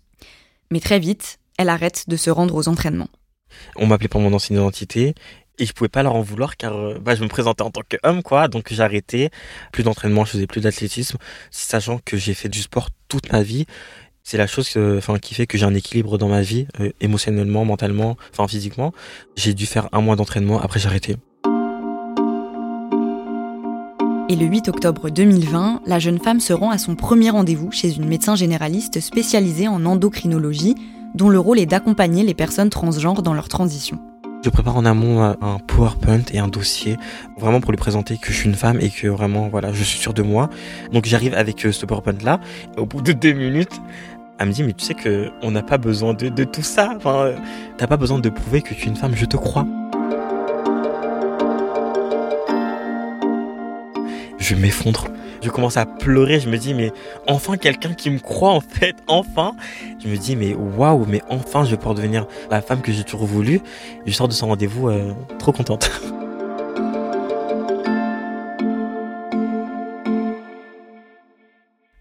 Mais 0.71 0.81
très 0.81 0.99
vite, 0.99 1.39
elle 1.57 1.69
arrête 1.69 2.03
de 2.09 2.17
se 2.17 2.29
rendre 2.29 2.55
aux 2.55 2.67
entraînements. 2.67 3.09
On 3.75 3.87
m'appelait 3.87 4.07
pour 4.07 4.21
mon 4.21 4.33
ancienne 4.33 4.59
identité 4.59 5.15
et 5.59 5.65
je 5.65 5.73
pouvais 5.73 5.89
pas 5.89 6.03
leur 6.03 6.15
en 6.15 6.21
vouloir 6.21 6.57
car 6.57 6.75
euh, 6.75 6.97
bah, 6.99 7.15
je 7.15 7.23
me 7.23 7.27
présentais 7.27 7.63
en 7.63 7.71
tant 7.71 7.81
qu'homme 7.87 8.23
quoi. 8.23 8.47
Donc 8.47 8.71
j'ai 8.71 8.81
arrêté 8.81 9.29
plus 9.71 9.83
d'entraînement 9.83 10.25
je 10.25 10.31
faisais 10.31 10.47
plus 10.47 10.61
d'athlétisme 10.61 11.17
sachant 11.51 11.99
que 12.03 12.17
j'ai 12.17 12.33
fait 12.33 12.49
du 12.49 12.61
sport 12.61 12.89
toute 13.07 13.31
ma 13.31 13.41
vie. 13.43 13.65
C'est 14.23 14.37
la 14.37 14.47
chose 14.47 14.77
enfin 14.97 15.19
qui 15.19 15.33
fait 15.33 15.47
que 15.47 15.57
j'ai 15.57 15.65
un 15.65 15.73
équilibre 15.73 16.17
dans 16.17 16.27
ma 16.27 16.41
vie 16.41 16.67
euh, 16.79 16.91
émotionnellement 16.99 17.63
mentalement 17.63 18.17
enfin 18.33 18.47
physiquement. 18.47 18.93
J'ai 19.35 19.53
dû 19.53 19.65
faire 19.65 19.87
un 19.93 20.01
mois 20.01 20.15
d'entraînement 20.15 20.59
après 20.61 20.79
j'ai 20.79 20.87
arrêté. 20.87 21.15
Et 24.29 24.35
le 24.35 24.45
8 24.45 24.67
octobre 24.67 25.09
2020, 25.09 25.83
la 25.85 25.99
jeune 25.99 26.19
femme 26.19 26.41
se 26.41 26.51
rend 26.51 26.69
à 26.69 26.77
son 26.77 26.95
premier 26.95 27.29
rendez-vous 27.29 27.71
chez 27.71 27.95
une 27.95 28.05
médecin 28.05 28.35
généraliste 28.35 28.99
spécialisée 28.99 29.69
en 29.69 29.85
endocrinologie, 29.85 30.75
dont 31.17 31.29
le 31.29 31.39
rôle 31.39 31.59
est 31.59 31.65
d'accompagner 31.65 32.23
les 32.23 32.33
personnes 32.33 32.69
transgenres 32.69 33.23
dans 33.23 33.33
leur 33.33 33.49
transition. 33.49 33.99
Je 34.45 34.49
prépare 34.51 34.77
en 34.77 34.85
amont 34.85 35.23
un 35.23 35.57
PowerPoint 35.65 36.21
et 36.31 36.39
un 36.39 36.47
dossier 36.47 36.95
vraiment 37.37 37.59
pour 37.59 37.71
lui 37.71 37.77
présenter 37.77 38.17
que 38.17 38.31
je 38.31 38.37
suis 38.37 38.47
une 38.47 38.55
femme 38.55 38.79
et 38.79 38.89
que 38.89 39.07
vraiment 39.07 39.49
voilà 39.49 39.73
je 39.73 39.83
suis 39.83 39.97
sûr 39.97 40.13
de 40.13 40.21
moi. 40.21 40.49
Donc 40.93 41.05
j'arrive 41.05 41.33
avec 41.33 41.65
euh, 41.65 41.71
ce 41.71 41.85
PowerPoint 41.85 42.13
là. 42.23 42.39
Au 42.77 42.85
bout 42.85 43.01
de 43.01 43.11
deux 43.13 43.33
minutes, 43.33 43.81
elle 44.37 44.47
me 44.47 44.53
dit 44.53 44.63
mais 44.63 44.73
tu 44.73 44.85
sais 44.85 44.93
que 44.93 45.31
on 45.41 45.51
n'a 45.51 45.63
pas 45.63 45.79
besoin 45.79 46.13
de, 46.13 46.29
de, 46.29 46.43
tout 46.43 46.61
ça. 46.61 46.93
Enfin, 46.95 47.15
euh, 47.15 47.35
t'as 47.77 47.87
pas 47.87 47.97
besoin 47.97 48.19
de 48.19 48.29
prouver 48.29 48.61
que 48.61 48.75
tu 48.75 48.85
es 48.85 48.89
une 48.89 48.95
femme. 48.95 49.15
Je 49.15 49.25
te 49.25 49.37
crois. 49.37 49.65
Je 54.47 54.55
m'effondre 54.55 55.07
je 55.43 55.49
commence 55.49 55.77
à 55.77 55.85
pleurer, 55.85 56.39
je 56.39 56.49
me 56.49 56.57
dis 56.57 56.73
mais 56.73 56.91
enfin 57.27 57.57
quelqu'un 57.57 57.93
qui 57.93 58.09
me 58.09 58.19
croit 58.19 58.51
en 58.51 58.61
fait, 58.61 58.95
enfin. 59.07 59.55
Je 60.03 60.07
me 60.07 60.17
dis 60.17 60.35
mais 60.35 60.55
waouh, 60.55 61.05
mais 61.05 61.21
enfin 61.29 61.63
je 61.63 61.71
vais 61.71 61.77
pouvoir 61.77 61.95
devenir 61.95 62.27
la 62.49 62.61
femme 62.61 62.81
que 62.81 62.91
j'ai 62.91 63.03
toujours 63.03 63.25
voulu. 63.25 63.61
Je 64.05 64.11
sors 64.11 64.27
de 64.27 64.33
son 64.33 64.47
rendez-vous 64.47 64.89
euh, 64.89 65.13
trop 65.39 65.51
contente. 65.51 65.91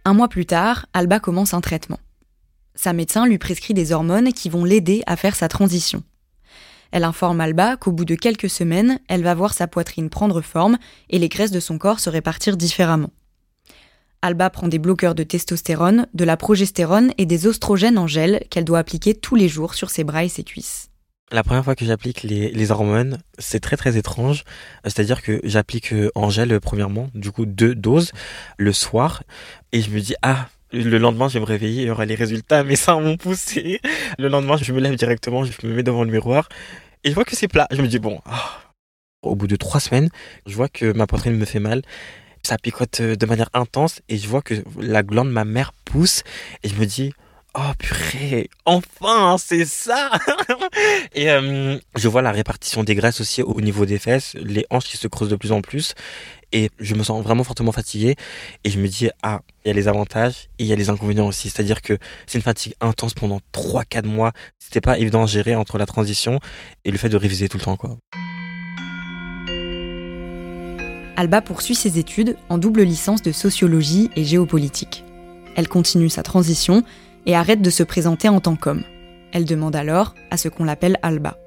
Un 0.05 0.15
mois 0.15 0.29
plus 0.29 0.47
tard, 0.47 0.87
Alba 0.95 1.19
commence 1.19 1.53
un 1.53 1.61
traitement. 1.61 1.99
Sa 2.77 2.93
médecin 2.93 3.27
lui 3.27 3.39
prescrit 3.39 3.75
des 3.75 3.93
hormones 3.93 4.33
qui 4.33 4.49
vont 4.49 4.65
l'aider 4.65 5.03
à 5.07 5.17
faire 5.17 5.35
sa 5.35 5.49
transition. 5.49 6.03
Elle 6.93 7.05
informe 7.05 7.41
Alba 7.41 7.77
qu'au 7.77 7.93
bout 7.93 8.05
de 8.05 8.15
quelques 8.15 8.51
semaines, 8.51 9.01
elle 9.09 9.23
va 9.23 9.35
voir 9.35 9.55
sa 9.55 9.67
poitrine 9.67 10.11
prendre 10.11 10.41
forme 10.41 10.79
et 11.11 11.19
les 11.19 11.29
graisses 11.29 11.51
de 11.51 11.61
son 11.61 11.79
corps 11.79 12.01
se 12.01 12.11
répartir 12.11 12.57
différemment. 12.57 13.11
Alba 14.23 14.51
prend 14.51 14.69
des 14.69 14.79
bloqueurs 14.79 15.15
de 15.15 15.23
testostérone, 15.23 16.07
de 16.15 16.25
la 16.25 16.37
progestérone 16.37 17.13
et 17.19 17.27
des 17.27 17.47
oestrogènes 17.47 17.99
en 17.99 18.07
gel 18.07 18.45
qu'elle 18.51 18.65
doit 18.65 18.79
appliquer 18.79 19.15
tous 19.15 19.37
les 19.37 19.49
jours 19.49 19.75
sur 19.75 19.91
ses 19.91 20.05
bras 20.05 20.25
et 20.25 20.29
ses 20.29 20.43
cuisses. 20.43 20.91
La 21.33 21.43
première 21.43 21.65
fois 21.65 21.75
que 21.75 21.85
j'applique 21.85 22.23
les, 22.23 22.71
hormones, 22.71 23.19
c'est 23.39 23.59
très 23.59 23.77
très 23.77 23.97
étrange. 23.97 24.45
C'est-à-dire 24.85 25.23
que 25.23 25.41
j'applique 25.43 25.93
euh, 25.93 26.11
en 26.15 26.31
gel 26.31 26.53
euh, 26.53 26.61
premièrement, 26.61 27.11
du 27.15 27.33
coup 27.33 27.47
deux 27.47 27.75
doses 27.75 28.13
le 28.59 28.73
soir, 28.73 29.25
et 29.73 29.83
je 29.83 29.91
me 29.91 30.01
dis 30.01 30.15
ah 30.23 30.49
le 30.83 30.99
lendemain, 30.99 31.29
je 31.29 31.35
vais 31.35 31.41
me 31.41 31.47
réveiller, 31.47 31.83
il 31.83 31.87
y 31.89 31.91
aura 31.91 32.05
les 32.05 32.15
résultats, 32.15 32.65
mes 32.65 32.77
seins 32.77 33.01
m'ont 33.01 33.17
poussé. 33.17 33.81
Le 34.19 34.29
lendemain, 34.29 34.57
je 34.57 34.73
me 34.73 34.81
lève 34.81 34.97
directement, 34.97 35.45
je 35.45 35.53
me 35.67 35.75
mets 35.75 35.83
devant 35.83 36.05
le 36.05 36.11
miroir 36.11 36.49
et 37.05 37.11
je 37.11 37.15
vois 37.15 37.25
que 37.25 37.37
c'est 37.37 37.49
plat. 37.49 37.67
Je 37.71 37.83
me 37.83 37.89
dis 37.89 37.99
bon. 37.99 38.21
Ah. 38.27 38.61
Au 39.23 39.35
bout 39.35 39.49
de 39.49 39.57
trois 39.57 39.81
semaines, 39.81 40.09
je 40.47 40.55
vois 40.55 40.69
que 40.69 40.93
ma 40.93 41.07
poitrine 41.07 41.37
me 41.37 41.45
fait 41.45 41.59
mal 41.59 41.83
ça 42.47 42.59
picote 42.59 43.01
euh, 43.01 43.17
de 43.17 43.27
manière 43.27 43.51
intense 43.55 44.01
et 44.09 44.17
je 44.17 44.29
vois 44.29 44.41
que 44.41 44.55
la 44.79 45.03
glande 45.03 45.31
ma 45.31 45.45
mère 45.45 45.73
pousse 45.85 46.23
et 46.63 46.69
je 46.69 46.77
me 46.77 46.87
dis 46.87 47.13
oh 47.59 47.73
purée 47.79 48.49
enfin 48.65 49.37
c'est 49.37 49.65
ça 49.65 50.13
et 51.15 51.31
euh, 51.31 51.77
je 51.97 52.09
vois 52.09 52.23
la 52.23 52.31
répartition 52.31 52.85
des 52.85 52.95
graisses 52.95 53.21
aussi 53.21 53.43
au 53.43 53.61
niveau 53.61 53.85
des 53.85 53.99
fesses 53.99 54.37
les 54.41 54.65
hanches 54.71 54.85
qui 54.85 54.97
se 54.97 55.09
creusent 55.09 55.31
de 55.31 55.37
plus 55.37 55.51
en 55.51 55.61
plus 55.61 55.95
et 56.53 56.71
je 56.79 56.95
me 56.95 57.03
sens 57.03 57.23
vraiment 57.23 57.45
fortement 57.45 57.73
fatigué 57.73 58.17
et 58.65 58.71
je 58.71 58.79
me 58.79 58.89
dis 58.89 59.09
ah 59.23 59.41
il 59.65 59.69
y 59.69 59.71
a 59.71 59.75
les 59.75 59.89
avantages 59.89 60.49
et 60.59 60.65
il 60.65 60.67
y 60.67 60.73
a 60.73 60.77
les 60.77 60.91
inconvénients 60.91 61.27
aussi 61.27 61.51
c'est 61.51 61.61
à 61.61 61.65
dire 61.65 61.83
que 61.83 61.99
c'est 62.27 62.39
une 62.39 62.43
fatigue 62.43 62.75
intense 62.81 63.15
pendant 63.15 63.41
3-4 63.53 64.07
mois 64.07 64.33
c'était 64.59 64.81
pas 64.81 64.99
évident 64.99 65.25
à 65.25 65.27
gérer 65.27 65.55
entre 65.55 65.79
la 65.79 65.87
transition 65.87 66.41
et 66.85 66.91
le 66.91 66.99
fait 66.99 67.09
de 67.09 67.17
réviser 67.17 67.49
tout 67.49 67.59
le 67.59 67.65
temps 67.65 67.77
quoi 67.77 67.97
Alba 71.19 71.41
poursuit 71.41 71.75
ses 71.75 71.99
études 71.99 72.37
en 72.51 72.59
double 72.59 72.83
licence 72.83 73.23
de 73.23 73.33
sociologie 73.33 74.11
et 74.17 74.25
géopolitique. 74.25 75.03
Elle 75.57 75.67
continue 75.67 76.11
sa 76.11 76.23
transition 76.23 76.83
et 77.25 77.35
arrête 77.35 77.63
de 77.63 77.71
se 77.71 77.83
présenter 77.83 78.29
en 78.29 78.41
tant 78.41 78.55
qu'homme. 78.55 78.85
Elle 79.33 79.47
demande 79.47 79.75
alors 79.75 80.15
à 80.31 80.37
ce 80.37 80.49
qu'on 80.49 80.65
l'appelle 80.65 80.99
Alba. 81.03 81.39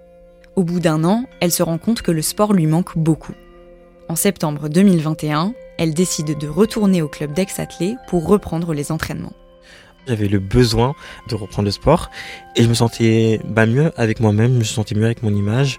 Au 0.56 0.64
bout 0.64 0.80
d'un 0.80 1.04
an, 1.04 1.26
elle 1.40 1.52
se 1.52 1.62
rend 1.62 1.78
compte 1.78 2.02
que 2.02 2.12
le 2.12 2.24
sport 2.24 2.54
lui 2.54 2.66
manque 2.66 2.98
beaucoup. 2.98 3.36
En 4.10 4.16
septembre 4.16 4.70
2021, 4.70 5.54
elle 5.78 5.94
décide 5.94 6.36
de 6.36 6.48
retourner 6.48 7.04
au 7.04 7.08
club 7.08 7.32
d'ex-athlée 7.32 7.96
pour 8.08 8.28
reprendre 8.28 8.74
les 8.74 8.92
entraînements. 8.92 9.34
J'avais 10.08 10.28
le 10.28 10.40
besoin 10.40 10.96
de 11.28 11.36
reprendre 11.36 11.68
le 11.68 11.72
sport 11.72 12.10
et 12.56 12.64
je 12.64 12.68
me 12.68 12.74
sentais 12.74 13.40
mieux 13.46 13.92
avec 13.98 14.20
moi-même, 14.20 14.54
je 14.54 14.58
me 14.58 14.64
sentais 14.64 14.96
mieux 14.96 15.06
avec 15.06 15.22
mon 15.22 15.30
image, 15.30 15.78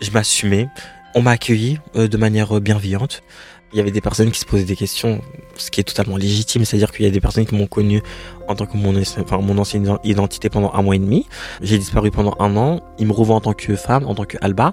je 0.00 0.12
m'assumais. 0.12 0.68
On 1.16 1.22
m'a 1.22 1.32
accueilli 1.32 1.80
euh, 1.96 2.06
de 2.06 2.16
manière 2.16 2.60
bienveillante. 2.60 3.24
Il 3.72 3.78
y 3.78 3.80
avait 3.80 3.90
des 3.90 4.00
personnes 4.00 4.30
qui 4.30 4.38
se 4.38 4.44
posaient 4.44 4.64
des 4.64 4.76
questions, 4.76 5.22
ce 5.56 5.70
qui 5.70 5.80
est 5.80 5.84
totalement 5.84 6.16
légitime, 6.16 6.64
c'est-à-dire 6.64 6.92
qu'il 6.92 7.04
y 7.04 7.08
a 7.08 7.10
des 7.10 7.20
personnes 7.20 7.46
qui 7.46 7.54
m'ont 7.54 7.66
connu 7.66 8.02
en 8.48 8.54
tant 8.54 8.66
que 8.66 8.76
mon, 8.76 8.94
enfin, 9.00 9.38
mon 9.38 9.56
ancienne 9.58 9.96
identité 10.04 10.50
pendant 10.50 10.72
un 10.74 10.82
mois 10.82 10.96
et 10.96 10.98
demi. 10.98 11.26
J'ai 11.62 11.78
disparu 11.78 12.10
pendant 12.10 12.34
un 12.38 12.56
an. 12.56 12.80
Ils 12.98 13.06
me 13.06 13.12
revoient 13.12 13.36
en 13.36 13.40
tant 13.40 13.54
que 13.54 13.74
femme, 13.76 14.06
en 14.06 14.14
tant 14.14 14.24
que 14.24 14.36
Alba. 14.40 14.72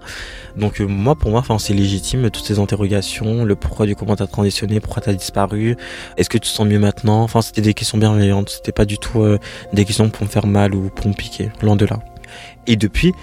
Donc 0.58 0.82
euh, 0.82 0.86
moi, 0.86 1.16
pour 1.16 1.32
moi, 1.32 1.40
enfin, 1.40 1.60
c'est 1.60 1.74
légitime 1.74 2.30
toutes 2.30 2.46
ces 2.46 2.60
interrogations, 2.60 3.46
le 3.46 3.56
pourquoi 3.56 3.86
du 3.86 3.96
comment 3.96 4.16
t'as 4.16 4.28
transitionné, 4.28 4.80
pourquoi 4.80 5.02
t'as 5.02 5.14
disparu, 5.14 5.78
est-ce 6.18 6.30
que 6.30 6.38
tu 6.38 6.50
te 6.50 6.56
sens 6.56 6.68
mieux 6.68 6.80
maintenant? 6.80 7.22
Enfin, 7.24 7.42
c'était 7.42 7.62
des 7.62 7.74
questions 7.74 7.98
bienveillantes. 7.98 8.50
C'était 8.50 8.72
pas 8.72 8.86
du 8.86 8.98
tout 8.98 9.22
euh, 9.22 9.40
des 9.74 9.86
questions 9.86 10.10
pour 10.10 10.24
me 10.26 10.30
faire 10.30 10.48
mal 10.48 10.76
ou 10.76 10.90
pour 10.90 11.08
me 11.08 11.14
piquer, 11.14 11.52
loin 11.62 11.76
de 11.76 11.86
là. 11.86 12.00
Et 12.68 12.76
depuis, 12.76 13.14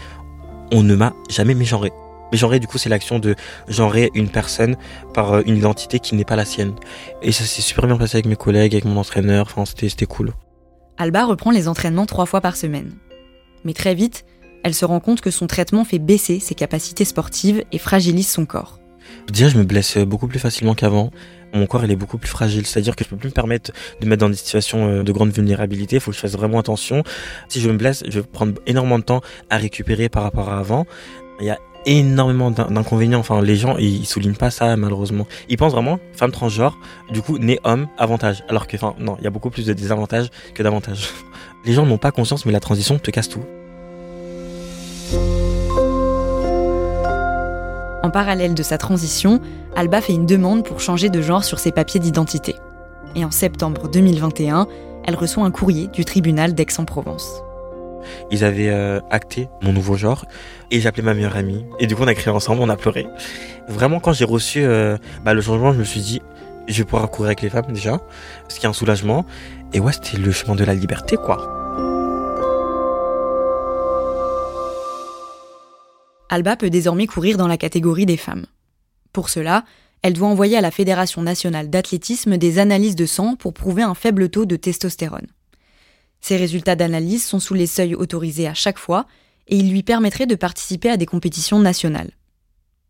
on 0.73 0.83
ne 0.83 0.95
m'a 0.95 1.13
jamais 1.29 1.55
mégenré. 1.55 1.93
Mais 2.33 2.39
genrer, 2.39 2.61
du 2.61 2.67
coup, 2.67 2.79
c'est 2.79 2.89
l'action 2.89 3.19
de 3.19 3.35
genrer 3.69 4.11
une 4.15 4.29
personne 4.29 4.77
par 5.15 5.35
euh, 5.35 5.43
une 5.47 5.57
identité 5.57 5.99
qui 5.99 6.15
n'est 6.15 6.25
pas 6.25 6.37
la 6.37 6.45
sienne. 6.45 6.75
Et 7.23 7.33
ça 7.33 7.45
s'est 7.45 7.63
super 7.63 7.87
bien 7.87 7.97
passé 7.97 8.17
avec 8.17 8.27
mes 8.27 8.37
collègues, 8.37 8.75
avec 8.75 8.85
mon 8.85 8.97
entraîneur, 8.97 9.47
enfin, 9.47 9.65
c'était 9.65 10.07
cool. 10.07 10.33
Alba 10.99 11.27
reprend 11.27 11.51
les 11.51 11.69
entraînements 11.69 12.07
trois 12.07 12.27
fois 12.27 12.41
par 12.41 12.57
semaine. 12.57 12.93
Mais 13.65 13.75
très 13.75 13.95
vite, 13.95 14.25
elle 14.65 14.75
se 14.75 14.85
rend 14.85 15.01
compte 15.01 15.21
que 15.21 15.31
son 15.31 15.47
traitement 15.47 15.85
fait 15.85 15.99
baisser 15.99 16.41
ses 16.41 16.55
capacités 16.55 17.05
sportives 17.05 17.65
et 17.71 17.79
fragilise 17.79 18.29
son 18.29 18.47
corps. 18.47 18.81
Déjà, 19.29 19.49
je 19.49 19.59
me 19.59 19.65
blesse 19.65 19.99
beaucoup 19.99 20.27
plus 20.27 20.39
facilement 20.39 20.75
qu'avant. 20.75 21.11
Mon 21.55 21.67
corps, 21.67 21.85
il 21.85 21.91
est 21.91 21.97
beaucoup 21.97 22.19
plus 22.19 22.29
fragile. 22.29 22.67
C'est-à-dire 22.67 22.97
que 22.97 23.05
je 23.05 23.09
peux 23.09 23.17
plus 23.17 23.29
me 23.29 23.35
permettre 23.35 23.73
de 24.01 24.05
me 24.05 24.11
mettre 24.11 24.21
dans 24.21 24.29
des 24.29 24.37
situations 24.37 24.89
euh, 24.89 25.03
de 25.03 25.13
grande 25.13 25.31
vulnérabilité. 25.31 25.97
Il 25.97 26.01
faut 26.01 26.11
que 26.11 26.17
je 26.17 26.21
fasse 26.21 26.33
vraiment 26.33 26.59
attention. 26.59 27.03
Si 27.49 27.61
je 27.61 27.71
me 27.71 27.77
blesse, 27.77 28.03
je 28.09 28.21
vais 28.21 28.27
prendre 28.27 28.55
énormément 28.67 28.99
de 28.99 29.05
temps 29.05 29.21
à 29.51 29.57
récupérer 29.57 30.09
par 30.09 30.23
rapport 30.23 30.49
à 30.49 30.59
avant. 30.59 30.87
Il 31.41 31.47
y 31.47 31.51
a 31.51 31.59
énormément 31.87 32.51
d'inconvénients. 32.51 33.21
Enfin, 33.21 33.41
les 33.41 33.57
gens, 33.57 33.77
ils, 33.79 34.05
soulignent 34.05 34.35
pas 34.35 34.51
ça, 34.51 34.77
malheureusement. 34.77 35.27
Ils 35.49 35.57
pensent 35.57 35.73
vraiment, 35.73 35.99
femme 36.13 36.33
transgenre, 36.33 36.79
du 37.11 37.23
coup, 37.23 37.39
né 37.39 37.59
homme, 37.65 37.87
avantage. 37.97 38.45
Alors 38.49 38.67
que, 38.67 38.77
enfin, 38.77 38.95
non, 38.99 39.17
il 39.19 39.25
y 39.25 39.27
a 39.27 39.31
beaucoup 39.31 39.51
plus 39.51 39.65
de 39.65 39.73
désavantages 39.73 40.29
que 40.55 40.63
d'avantages. 40.63 41.11
Les 41.65 41.73
gens 41.73 41.87
n'ont 41.87 41.99
pas 41.99 42.11
conscience, 42.11 42.45
mais 42.47 42.53
la 42.53 42.61
transition 42.61 42.99
te 42.99 43.11
casse 43.11 43.29
tout. 43.29 43.43
En 48.05 48.11
parallèle 48.11 48.55
de 48.55 48.63
sa 48.63 48.79
transition, 48.79 49.41
Alba 49.75 50.01
fait 50.01 50.13
une 50.13 50.27
demande 50.27 50.65
pour 50.65 50.81
changer 50.81 51.09
de 51.09 51.21
genre 51.21 51.43
sur 51.43 51.59
ses 51.59 51.73
papiers 51.73 51.99
d'identité. 51.99 52.55
Et 53.17 53.25
en 53.25 53.33
septembre 53.33 53.89
2021, 53.89 54.69
elle 55.05 55.17
reçoit 55.17 55.45
un 55.45 55.51
courrier 55.51 55.89
du 55.89 56.05
tribunal 56.05 56.55
d'Aix-en-Provence. 56.55 57.43
Ils 58.31 58.45
avaient 58.45 58.71
euh, 58.71 59.01
acté 59.11 59.49
mon 59.63 59.73
nouveau 59.73 59.97
genre 59.97 60.25
et 60.71 60.81
j'ai 60.81 60.89
appelé 60.89 61.03
ma 61.03 61.15
meilleure 61.15 61.37
amie. 61.37 61.65
Et 61.79 61.87
du 61.87 61.97
coup, 61.97 62.03
on 62.03 62.09
a 62.09 62.15
crié 62.15 62.31
ensemble, 62.31 62.61
on 62.63 62.69
a 62.69 62.77
pleuré. 62.77 63.07
Vraiment, 63.69 64.01
quand 64.01 64.13
j'ai 64.13 64.25
reçu 64.25 64.61
euh, 64.63 64.97
bah, 65.25 65.35
le 65.35 65.41
changement, 65.41 65.73
je 65.73 65.79
me 65.79 65.85
suis 65.85 66.01
dit, 66.01 66.23
je 66.69 66.79
vais 66.79 66.85
pouvoir 66.85 67.11
courir 67.11 67.29
avec 67.29 67.43
les 67.43 67.51
femmes 67.51 67.73
déjà, 67.73 68.01
ce 68.49 68.59
qui 68.59 68.67
est 68.67 68.69
un 68.69 68.73
soulagement. 68.73 69.25
Et 69.73 69.81
ouais, 69.81 69.93
c'était 69.93 70.19
le 70.19 70.33
chemin 70.33 70.55
de 70.55 70.65
la 70.65 70.75
liberté, 70.75 71.17
quoi. 71.17 71.53
Alba 76.29 76.57
peut 76.57 76.71
désormais 76.71 77.07
courir 77.07 77.37
dans 77.37 77.47
la 77.47 77.57
catégorie 77.57 78.07
des 78.07 78.17
femmes. 78.17 78.47
Pour 79.13 79.29
cela, 79.29 79.65
elle 80.03 80.13
doit 80.13 80.29
envoyer 80.29 80.57
à 80.57 80.61
la 80.61 80.71
Fédération 80.71 81.23
nationale 81.23 81.71
d'athlétisme 81.71 82.37
des 82.37 82.59
analyses 82.59 82.97
de 82.97 83.07
sang 83.07 83.37
pour 83.37 83.55
prouver 83.55 83.83
un 83.83 83.95
faible 83.95 84.29
taux 84.29 84.45
de 84.45 84.57
testostérone. 84.57 85.27
Ces 86.21 86.37
résultats 86.37 86.77
d'analyse 86.77 87.25
sont 87.25 87.41
sous 87.41 87.55
les 87.55 87.67
seuils 87.67 87.95
autorisés 87.95 88.49
à 88.49 88.55
chaque 88.55 88.79
fois 88.79 89.07
et 89.49 89.57
ils 89.57 89.71
lui 89.71 89.83
permettraient 89.83 90.27
de 90.27 90.35
participer 90.35 90.91
à 90.91 90.97
des 90.97 91.07
compétitions 91.07 91.59
nationales. 91.59 92.11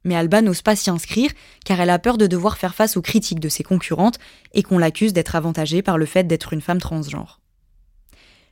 Mais 0.05 0.15
Alba 0.17 0.41
n'ose 0.41 0.63
pas 0.63 0.77
s'y 0.77 0.89
inscrire 0.89 1.31
car 1.65 1.81
elle 1.81 1.91
a 1.91 1.99
peur 1.99 2.17
de 2.17 2.27
devoir 2.27 2.59
faire 2.59 2.75
face 2.75 2.97
aux 2.97 3.03
critiques 3.03 3.41
de 3.41 3.49
ses 3.49 3.65
concurrentes 3.65 4.19
et 4.55 4.63
qu'on 4.63 4.79
l'accuse 4.79 5.13
d'être 5.13 5.35
avantagée 5.35 5.83
par 5.83 5.99
le 5.99 6.07
fait 6.07 6.25
d'être 6.25 6.53
une 6.53 6.61
femme 6.61 6.81
transgenre. 6.81 7.41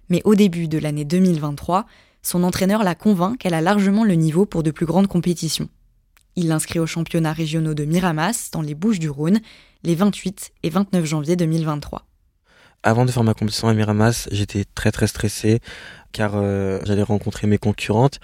Mais 0.08 0.20
au 0.24 0.34
début 0.34 0.68
de 0.68 0.78
l'année 0.78 1.04
2023, 1.04 1.86
son 2.22 2.42
entraîneur 2.42 2.82
la 2.82 2.94
convainc 2.94 3.38
qu'elle 3.38 3.54
a 3.54 3.60
largement 3.60 4.04
le 4.04 4.14
niveau 4.14 4.46
pour 4.46 4.62
de 4.62 4.70
plus 4.70 4.86
grandes 4.86 5.06
compétitions. 5.06 5.68
Il 6.36 6.48
l'inscrit 6.48 6.80
aux 6.80 6.86
championnats 6.86 7.32
régionaux 7.32 7.74
de 7.74 7.84
Miramas, 7.84 8.50
dans 8.52 8.62
les 8.62 8.74
Bouches 8.74 8.98
du 8.98 9.08
Rhône, 9.08 9.40
les 9.84 9.94
28 9.94 10.52
et 10.64 10.70
29 10.70 11.04
janvier 11.04 11.36
2023 11.36 12.04
avant 12.84 13.06
de 13.06 13.10
faire 13.10 13.24
ma 13.24 13.34
compétition 13.34 13.66
à 13.68 13.74
Miramas, 13.74 14.28
j'étais 14.30 14.64
très 14.74 14.92
très 14.92 15.06
stressé 15.06 15.60
car 16.12 16.34
euh, 16.36 16.78
j'allais 16.84 17.02
rencontrer 17.02 17.48
mes 17.48 17.58
concurrentes. 17.58 18.20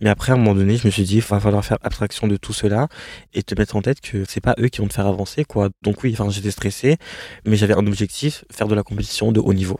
Mais 0.00 0.08
après, 0.08 0.32
à 0.32 0.34
un 0.36 0.38
moment 0.38 0.54
donné, 0.54 0.78
je 0.78 0.86
me 0.86 0.90
suis 0.90 1.02
dit, 1.02 1.16
il 1.16 1.20
va 1.22 1.40
falloir 1.40 1.62
faire 1.62 1.76
abstraction 1.82 2.26
de 2.26 2.36
tout 2.36 2.54
cela 2.54 2.88
et 3.34 3.42
te 3.42 3.54
mettre 3.58 3.76
en 3.76 3.82
tête 3.82 4.00
que 4.00 4.24
c'est 4.26 4.40
pas 4.40 4.54
eux 4.58 4.68
qui 4.68 4.80
vont 4.80 4.88
te 4.88 4.94
faire 4.94 5.06
avancer, 5.06 5.44
quoi. 5.44 5.68
Donc 5.82 6.02
oui, 6.04 6.16
enfin, 6.18 6.30
j'étais 6.30 6.50
stressé, 6.50 6.96
mais 7.44 7.56
j'avais 7.56 7.74
un 7.74 7.86
objectif, 7.86 8.46
faire 8.50 8.66
de 8.66 8.74
la 8.74 8.82
compétition 8.82 9.30
de 9.30 9.40
haut 9.40 9.52
niveau. 9.52 9.78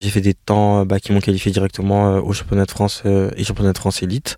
J'ai 0.00 0.10
fait 0.10 0.20
des 0.20 0.34
temps 0.34 0.84
bah, 0.84 0.98
qui 0.98 1.12
m'ont 1.12 1.20
qualifié 1.20 1.52
directement 1.52 2.16
euh, 2.16 2.20
au 2.20 2.32
championnat 2.32 2.64
de 2.64 2.72
France 2.72 3.02
euh, 3.06 3.30
et 3.36 3.44
championnat 3.44 3.72
de 3.72 3.78
France 3.78 4.02
élite. 4.02 4.36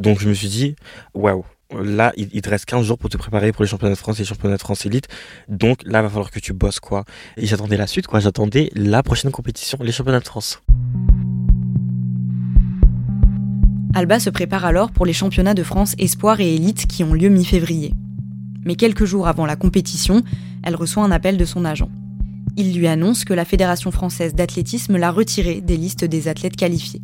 Donc 0.00 0.18
je 0.18 0.28
me 0.28 0.32
suis 0.32 0.48
dit, 0.48 0.74
waouh, 1.12 1.44
là, 1.82 2.12
il, 2.16 2.28
te 2.42 2.48
reste 2.48 2.64
15 2.66 2.84
jours 2.84 2.98
pour 2.98 3.10
te 3.10 3.16
préparer 3.16 3.52
pour 3.52 3.62
les 3.62 3.68
championnats 3.68 3.94
de 3.94 3.98
France 3.98 4.18
et 4.18 4.22
les 4.22 4.28
championnats 4.28 4.56
de 4.56 4.60
France 4.60 4.86
élite. 4.86 5.08
Donc 5.48 5.82
là, 5.84 6.00
il 6.00 6.02
va 6.02 6.08
falloir 6.08 6.30
que 6.30 6.40
tu 6.40 6.52
bosses, 6.52 6.80
quoi. 6.80 7.04
Et 7.36 7.46
j'attendais 7.46 7.76
la 7.76 7.86
suite, 7.86 8.06
quoi. 8.06 8.20
J'attendais 8.20 8.70
la 8.74 9.02
prochaine 9.02 9.30
compétition, 9.30 9.78
les 9.80 9.92
championnats 9.92 10.20
de 10.20 10.26
France. 10.26 10.62
Alba 13.94 14.20
se 14.20 14.28
prépare 14.28 14.66
alors 14.66 14.90
pour 14.90 15.06
les 15.06 15.14
championnats 15.14 15.54
de 15.54 15.62
France 15.62 15.94
Espoir 15.98 16.40
et 16.40 16.54
Élite 16.54 16.86
qui 16.86 17.02
ont 17.02 17.14
lieu 17.14 17.30
mi-février. 17.30 17.94
Mais 18.64 18.74
quelques 18.74 19.06
jours 19.06 19.26
avant 19.26 19.46
la 19.46 19.56
compétition, 19.56 20.22
elle 20.62 20.76
reçoit 20.76 21.02
un 21.02 21.10
appel 21.10 21.38
de 21.38 21.44
son 21.46 21.64
agent. 21.64 21.88
Il 22.58 22.76
lui 22.76 22.88
annonce 22.88 23.24
que 23.24 23.32
la 23.32 23.44
Fédération 23.44 23.90
française 23.90 24.34
d'athlétisme 24.34 24.96
l'a 24.96 25.10
retirée 25.10 25.60
des 25.60 25.76
listes 25.76 26.04
des 26.04 26.28
athlètes 26.28 26.56
qualifiés. 26.56 27.00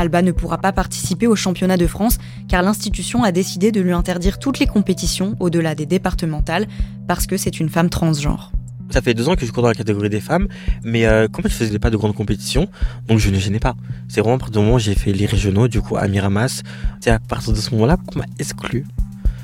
Alba 0.00 0.22
ne 0.22 0.32
pourra 0.32 0.58
pas 0.58 0.72
participer 0.72 1.26
au 1.26 1.36
championnat 1.36 1.76
de 1.76 1.86
France 1.86 2.18
car 2.48 2.62
l'institution 2.62 3.22
a 3.22 3.32
décidé 3.32 3.70
de 3.70 3.80
lui 3.80 3.92
interdire 3.92 4.38
toutes 4.38 4.58
les 4.58 4.66
compétitions 4.66 5.36
au-delà 5.40 5.74
des 5.74 5.86
départementales 5.86 6.66
parce 7.06 7.26
que 7.26 7.36
c'est 7.36 7.60
une 7.60 7.68
femme 7.68 7.90
transgenre. 7.90 8.50
Ça 8.90 9.02
fait 9.02 9.14
deux 9.14 9.28
ans 9.28 9.36
que 9.36 9.46
je 9.46 9.52
cours 9.52 9.62
dans 9.62 9.68
la 9.68 9.74
catégorie 9.74 10.08
des 10.08 10.20
femmes, 10.20 10.48
mais 10.82 11.06
euh, 11.06 11.28
comme 11.28 11.44
je 11.44 11.54
faisais 11.54 11.78
pas 11.78 11.90
de 11.90 11.96
grandes 11.96 12.14
compétitions, 12.14 12.68
donc 13.06 13.18
je 13.18 13.30
ne 13.30 13.38
gênais 13.38 13.60
pas. 13.60 13.76
C'est 14.08 14.20
vraiment 14.20 14.36
à 14.36 14.38
partir 14.38 14.60
du 14.60 14.64
moment 14.64 14.76
où 14.76 14.78
j'ai 14.80 14.94
fait 14.94 15.12
les 15.12 15.26
régionaux, 15.26 15.68
du 15.68 15.80
coup 15.80 15.96
à 15.96 16.08
Miramas, 16.08 16.62
c'est 17.00 17.10
à 17.10 17.20
partir 17.20 17.52
de 17.52 17.58
ce 17.58 17.70
moment-là 17.72 17.98
qu'on 17.98 18.18
m'a 18.18 18.26
exclu. 18.38 18.84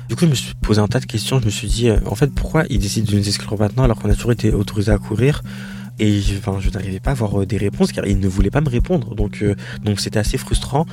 Du 0.09 0.15
coup, 0.15 0.25
je 0.25 0.29
me 0.29 0.35
suis 0.35 0.53
posé 0.55 0.79
un 0.79 0.87
tas 0.87 1.01
de 1.01 1.05
questions. 1.05 1.39
Je 1.39 1.45
me 1.45 1.49
suis 1.49 1.67
dit, 1.67 1.89
euh, 1.89 1.99
en 2.05 2.15
fait, 2.15 2.33
pourquoi 2.33 2.63
ils 2.69 2.79
décident 2.79 3.11
de 3.11 3.17
nous 3.17 3.27
exclure 3.27 3.59
maintenant 3.59 3.83
alors 3.83 3.99
qu'on 3.99 4.09
a 4.09 4.15
toujours 4.15 4.31
été 4.31 4.53
autorisé 4.53 4.91
à 4.91 4.97
courir? 4.97 5.43
Et 5.99 6.21
je, 6.21 6.69
n'arrivais 6.71 6.99
pas 6.99 7.11
à 7.11 7.13
avoir 7.13 7.41
euh, 7.41 7.45
des 7.45 7.57
réponses 7.57 7.91
car 7.91 8.05
il 8.05 8.19
ne 8.19 8.27
voulait 8.27 8.51
pas 8.51 8.61
me 8.61 8.69
répondre. 8.69 9.15
Donc, 9.15 9.39
euh, 9.41 9.55
donc 9.83 9.99
c'était 9.99 10.19
assez 10.19 10.37
frustrant 10.37 10.85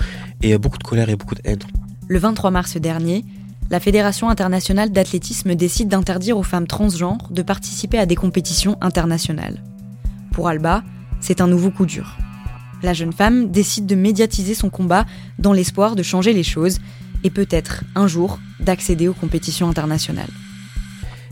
et 0.43 0.57
beaucoup 0.59 0.79
de 0.79 0.85
colère 0.85 1.09
et 1.09 1.17
beaucoup 1.17 1.35
de 1.35 1.43
haine. 1.45 1.61
Le 2.09 2.19
23 2.19 2.51
mars 2.51 2.77
dernier, 2.77 3.25
la 3.71 3.81
Fédération 3.81 4.29
internationale 4.29 4.93
d'athlétisme 4.93 5.55
décide 5.55 5.89
d'interdire 5.89 6.37
aux 6.37 6.43
femmes 6.43 6.67
transgenres 6.67 7.31
de 7.31 7.43
participer 7.43 7.99
à 7.99 8.07
des 8.07 8.17
compétitions 8.17 8.77
internationales. 8.81 9.63
Pour 10.33 10.49
Alba, 10.49 10.83
c'est 11.21 11.41
un 11.41 11.47
nouveau 11.47 11.71
coup 11.71 11.87
dur. 11.87 12.19
La 12.83 12.93
jeune 12.93 13.13
femme 13.13 13.51
décide 13.51 13.87
de 13.87 13.95
médiatiser 13.95 14.55
son 14.55 14.69
combat 14.69 15.07
dans 15.39 15.55
l'espoir 15.55 15.97
de 15.97 16.03
changer 16.03 16.35
les 16.35 16.43
choses 16.43 16.79
et 17.23 17.31
peut-être 17.31 17.85
un 17.95 18.07
jour 18.07 18.39
d'accéder 18.61 19.09
aux 19.09 19.15
compétitions 19.15 19.71
internationales. 19.71 20.29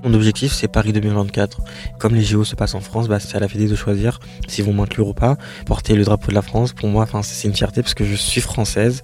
Mon 0.05 0.15
objectif, 0.15 0.53
c'est 0.53 0.67
Paris 0.67 0.93
2024. 0.93 1.61
Comme 1.99 2.17
les 2.17 2.23
JO 2.23 2.43
se 2.43 2.57
passent 2.57 2.75
en 2.75 2.81
France, 2.81 3.07
bah, 3.07 3.21
c'est 3.21 3.37
à 3.37 3.41
la 3.41 3.47
Fédé 3.47 3.69
de 3.69 3.77
choisir 3.77 4.19
s'ils 4.49 4.65
vont 4.65 4.73
m'inclure 4.73 5.07
ou 5.07 5.15
pas. 5.15 5.37
Porter 5.65 5.95
le 5.95 6.03
drapeau 6.03 6.31
de 6.31 6.35
la 6.35 6.43
France, 6.43 6.73
pour 6.73 6.89
moi, 6.89 7.07
c'est 7.23 7.47
une 7.47 7.55
fierté 7.55 7.83
parce 7.83 7.95
que 7.95 8.05
je 8.05 8.17
suis 8.17 8.41
française 8.41 9.03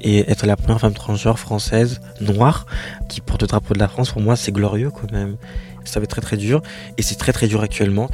et 0.00 0.30
être 0.30 0.46
la 0.46 0.56
première 0.56 0.78
femme 0.78 0.92
transgenre 0.92 1.38
française 1.38 2.00
noire 2.20 2.66
qui 3.08 3.20
porte 3.20 3.42
le 3.42 3.48
drapeau 3.48 3.74
de 3.74 3.80
la 3.80 3.88
France, 3.88 4.12
pour 4.12 4.22
moi, 4.22 4.36
c'est 4.36 4.52
glorieux 4.52 4.90
quand 4.90 5.10
même. 5.10 5.36
Ça 5.84 5.98
va 5.98 6.04
être 6.04 6.10
très 6.10 6.20
très 6.20 6.36
dur 6.36 6.62
et 6.96 7.02
c'est 7.02 7.16
très 7.16 7.32
très 7.32 7.48
dur 7.48 7.60
actuellement. 7.60 8.08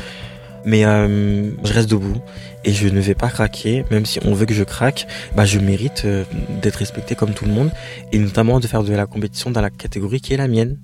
Mais 0.65 0.87
euh, 0.87 1.51
je 1.65 1.73
reste 1.73 1.91
debout 1.91 2.23
et 2.65 2.73
je 2.73 2.89
ne 2.89 3.01
vais 3.01 3.15
pas 3.15 3.29
craquer, 3.29 3.85
même 3.91 4.07
si 4.07 4.21
on 4.25 4.33
veut 4.33 4.47
que 4.47 4.55
je 4.55 4.65
craque, 4.65 5.07
bah 5.37 5.45
je 5.45 5.59
mérite 5.59 6.03
euh, 6.05 6.25
d'être 6.63 6.77
respecté 6.77 7.15
comme 7.15 7.35
tout 7.35 7.45
le 7.45 7.53
monde 7.53 7.71
et 8.13 8.19
notamment 8.19 8.59
de 8.59 8.67
faire 8.67 8.85
de 8.85 8.95
la 8.95 9.07
compétition 9.07 9.51
dans 9.51 9.61
la 9.61 9.71
catégorie 9.71 10.21
qui 10.21 10.33
est 10.35 10.37
la 10.37 10.49
mienne, 10.49 10.79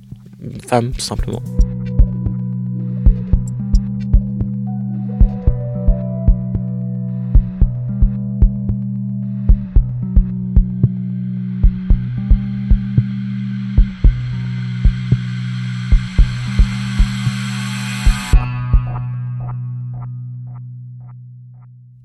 femme 0.67 0.93
tout 0.93 1.01
simplement. 1.01 1.43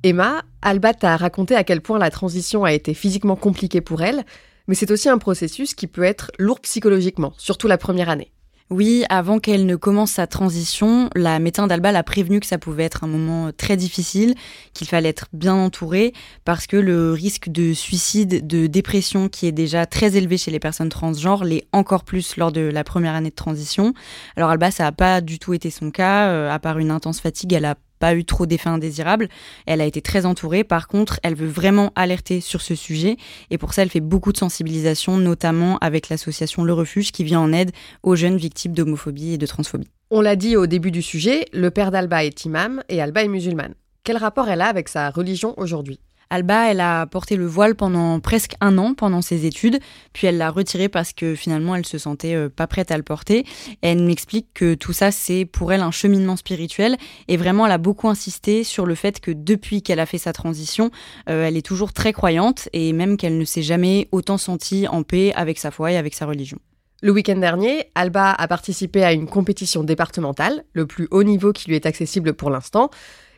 Emma, 0.06 0.44
Albat 0.62 0.98
a 1.04 1.16
raconté 1.16 1.56
à 1.56 1.63
quel 1.63 1.80
point 1.80 1.98
la 1.98 2.12
transition 2.12 2.66
a 2.66 2.74
été 2.74 2.94
physiquement 2.94 3.38
compliquée 3.38 3.80
pour 3.80 4.02
elle, 4.02 4.25
mais 4.67 4.75
c'est 4.75 4.91
aussi 4.91 5.10
un 5.10 5.17
processus 5.17 5.74
qui 5.74 5.88
peut 5.88 6.03
être 6.03 6.32
lourd 6.39 6.60
psychologiquement, 6.62 7.34
surtout 7.38 7.67
la 7.67 7.77
première 7.77 8.10
année. 8.10 8.32
Oui, 8.70 9.03
avant 9.10 9.39
qu'elle 9.39 9.65
ne 9.65 9.75
commence 9.75 10.12
sa 10.12 10.25
transition, 10.25 11.10
la 11.15 11.38
médecin 11.39 11.67
d'Alba 11.67 11.91
l'a 11.91 12.01
prévenu 12.01 12.39
que 12.39 12.46
ça 12.48 12.58
pouvait 12.58 12.86
être 12.86 13.03
un 13.03 13.08
moment 13.08 13.51
très 13.55 13.77
difficile, 13.77 14.34
qu'il 14.74 14.88
fallait 14.88 15.10
être 15.10 15.27
bien 15.34 15.53
entouré, 15.53 16.13
parce 16.43 16.65
que 16.65 16.77
le 16.77 17.12
risque 17.12 17.50
de 17.50 17.74
suicide, 17.74 18.48
de 18.48 18.65
dépression 18.67 19.27
qui 19.27 19.48
est 19.48 19.51
déjà 19.51 19.86
très 19.86 20.15
élevé 20.15 20.38
chez 20.38 20.50
les 20.50 20.60
personnes 20.60 20.89
transgenres, 20.89 21.43
l'est 21.43 21.67
encore 21.72 22.03
plus 22.03 22.38
lors 22.38 22.51
de 22.51 22.62
la 22.62 22.84
première 22.84 23.13
année 23.13 23.29
de 23.29 23.36
transition. 23.36 23.93
Alors 24.38 24.50
Alba, 24.50 24.72
ça 24.72 24.86
n'a 24.86 24.91
pas 24.91 25.22
du 25.22 25.39
tout 25.39 25.53
été 25.53 25.70
son 25.70 25.91
cas, 25.91 26.29
euh, 26.29 26.50
à 26.50 26.58
part 26.58 26.79
une 26.79 26.89
intense 26.89 27.20
fatigue, 27.20 27.53
elle 27.53 27.65
a 27.65 27.75
pas 28.03 28.15
eu 28.15 28.25
trop 28.25 28.45
d'effets 28.45 28.67
indésirables. 28.67 29.29
Elle 29.65 29.79
a 29.79 29.86
été 29.86 30.01
très 30.01 30.25
entourée. 30.25 30.65
Par 30.65 30.89
contre, 30.89 31.22
elle 31.24 31.36
veut 31.36 31.48
vraiment 31.48 31.93
alerter 31.95 32.41
sur 32.41 32.62
ce 32.62 32.75
sujet. 32.75 33.15
Et 33.50 33.57
pour 33.57 33.74
ça, 33.74 33.81
elle 33.81 33.89
fait 33.89 34.01
beaucoup 34.01 34.33
de 34.33 34.38
sensibilisation, 34.38 35.15
notamment 35.15 35.77
avec 35.77 36.10
l'association 36.10 36.65
Le 36.65 36.74
Refuge 36.74 37.13
qui 37.13 37.24
vient 37.24 37.39
en 37.39 37.53
aide 37.53 37.72
aux 38.03 38.17
jeunes 38.17 38.36
victimes 38.36 38.74
d'homophobie 38.74 39.36
et 39.36 39.38
de 39.38 39.45
transphobie. 39.45 39.88
On 40.12 40.19
l'a 40.19 40.36
dit 40.36 40.57
au 40.57 40.67
début 40.67 40.91
du 40.91 41.01
sujet, 41.01 41.45
le 41.53 41.72
père 41.72 41.91
d'Alba 41.91 42.25
est 42.25 42.43
imam 42.43 42.83
et 42.89 43.01
Alba 43.01 43.24
est 43.24 43.29
musulmane. 43.29 43.74
Quel 44.03 44.17
rapport 44.17 44.50
elle 44.50 44.60
a 44.60 44.67
avec 44.67 44.89
sa 44.89 45.10
religion 45.10 45.53
aujourd'hui? 45.55 46.01
Alba, 46.34 46.72
elle 46.72 46.80
a 46.80 47.06
porté 47.06 47.36
le 47.36 47.46
voile 47.46 47.75
pendant 47.75 48.20
presque 48.20 48.56
un 48.60 48.80
an 48.80 48.96
pendant 48.96 49.22
ses 49.22 49.46
études, 49.46 49.78
puis 50.13 50.25
elle 50.25 50.40
l'a 50.40 50.50
retiré 50.50 50.90
parce 50.90 51.13
que 51.13 51.36
finalement 51.36 51.75
elle 51.75 51.86
se 51.86 52.00
sentait 52.00 52.34
euh, 52.34 52.50
pas 52.50 52.66
prête 52.66 52.90
à 52.90 52.98
le 52.98 53.04
porter. 53.04 53.46
elle 53.84 54.02
m'explique 54.02 54.48
que 54.56 54.74
tout 54.74 54.94
ça 54.94 55.12
c'est 55.12 55.46
pour 55.46 55.74
elle 55.74 55.82
un 55.82 55.92
cheminement 55.92 56.36
spirituel 56.36 56.98
et 57.28 57.38
vraiment 57.38 57.68
elle 57.68 57.72
a 57.72 57.78
beaucoup 57.78 58.10
insisté 58.10 58.63
sur 58.63 58.88
le 58.88 58.96
fait 58.96 59.20
que 59.20 59.30
depuis 59.30 59.84
qu'elle 59.84 60.00
a 60.00 60.08
fait 60.08 60.18
sa 60.18 60.34
transition, 60.34 60.90
euh, 61.30 61.46
elle 61.46 61.56
est 61.56 61.62
toujours 61.62 61.94
très 61.94 62.13
croyante 62.13 62.68
et 62.74 62.94
même 62.94 63.16
qu'elle 63.16 63.38
ne 63.38 63.46
s'est 63.46 63.62
jamais 63.62 64.08
autant 64.12 64.40
sentie 64.40 64.88
en 64.88 65.04
paix 65.04 65.34
avec 65.36 65.60
sa 65.60 65.70
foi 65.70 65.92
et 65.92 65.98
avec 65.98 66.16
sa 66.16 66.25
religion. 66.25 66.58
Le 67.04 67.12
week-end 67.12 67.36
dernier, 67.36 67.92
Alba 67.96 68.32
a 68.32 68.48
participé 68.48 69.04
à 69.04 69.12
une 69.12 69.28
compétition 69.28 69.84
départementale, 69.84 70.63
le 70.72 70.88
plus 70.88 71.10
haut 71.12 71.24
niveau 71.24 71.52
qui 71.52 71.68
lui 71.68 71.75
est 71.75 71.86
accessible 71.86 72.34
pour 72.34 72.50
l'instant. 72.50 72.90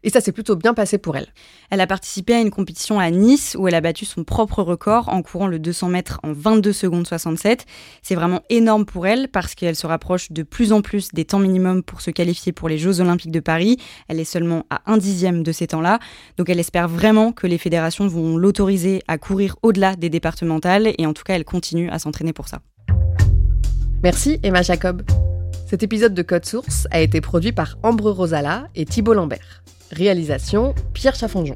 Et 0.06 0.12
ça 0.12 0.22
s'est 0.22 0.32
plutôt 0.32 0.56
bien 0.56 0.76
passé 0.76 1.00
pour 1.00 1.18
elle. 1.18 1.28
Elle 1.72 1.82
a 1.82 1.88
participé 1.88 2.36
à 2.36 2.40
une 2.40 2.52
compétition 2.52 3.00
à 3.00 3.10
Nice 3.10 3.58
où 3.60 3.68
elle 3.68 3.74
a 3.74 3.82
battu 3.82 4.06
son 4.06 4.24
propre 4.24 4.62
record 4.62 5.10
en 5.10 5.24
courant 5.24 5.48
le 5.48 5.58
200 5.58 5.90
mètres 5.90 6.20
en 6.22 6.32
22 6.32 6.72
secondes 6.74 7.08
67. 7.08 7.66
C'est 8.04 8.14
vraiment 8.14 8.44
énorme 8.50 8.86
pour 8.86 9.08
elle 9.08 9.30
parce 9.30 9.56
qu'elle 9.56 9.76
se 9.76 9.88
rapproche 9.88 10.32
de 10.32 10.44
plus 10.44 10.74
en 10.74 10.82
plus 10.82 11.10
des 11.12 11.26
temps 11.26 11.40
minimums 11.40 11.82
pour 11.82 12.02
se 12.02 12.12
qualifier 12.12 12.52
pour 12.52 12.70
les 12.70 12.78
Jeux 12.78 13.02
Olympiques 13.02 13.32
de 13.32 13.40
Paris. 13.40 13.78
Elle 14.08 14.20
est 14.20 14.26
seulement 14.26 14.68
à 14.70 14.84
un 14.86 14.98
dixième 14.98 15.42
de 15.42 15.52
ces 15.52 15.66
temps-là. 15.66 15.98
Donc 16.38 16.50
elle 16.50 16.60
espère 16.60 16.88
vraiment 16.88 17.32
que 17.32 17.48
les 17.48 17.58
fédérations 17.58 18.08
vont 18.08 18.38
l'autoriser 18.38 19.02
à 19.08 19.18
courir 19.18 19.56
au-delà 19.64 19.96
des 19.96 20.12
départementales 20.12 20.94
et 21.00 21.08
en 21.08 21.14
tout 21.14 21.24
cas 21.24 21.34
elle 21.34 21.46
continue 21.46 21.90
à 21.90 21.98
s'entraîner 21.98 22.32
pour 22.32 22.48
ça. 22.48 22.62
Merci 24.04 24.40
Emma 24.44 24.62
Jacob. 24.62 25.02
Cet 25.68 25.82
épisode 25.82 26.14
de 26.14 26.22
Code 26.22 26.46
Source 26.46 26.88
a 26.92 27.02
été 27.02 27.22
produit 27.22 27.54
par 27.54 27.80
Ambre 27.82 28.12
Rosala 28.12 28.68
et 28.76 28.86
Thibault 28.86 29.16
Lambert. 29.16 29.64
Réalisation 29.92 30.74
Pierre 30.94 31.16
Chaffonjon. 31.16 31.56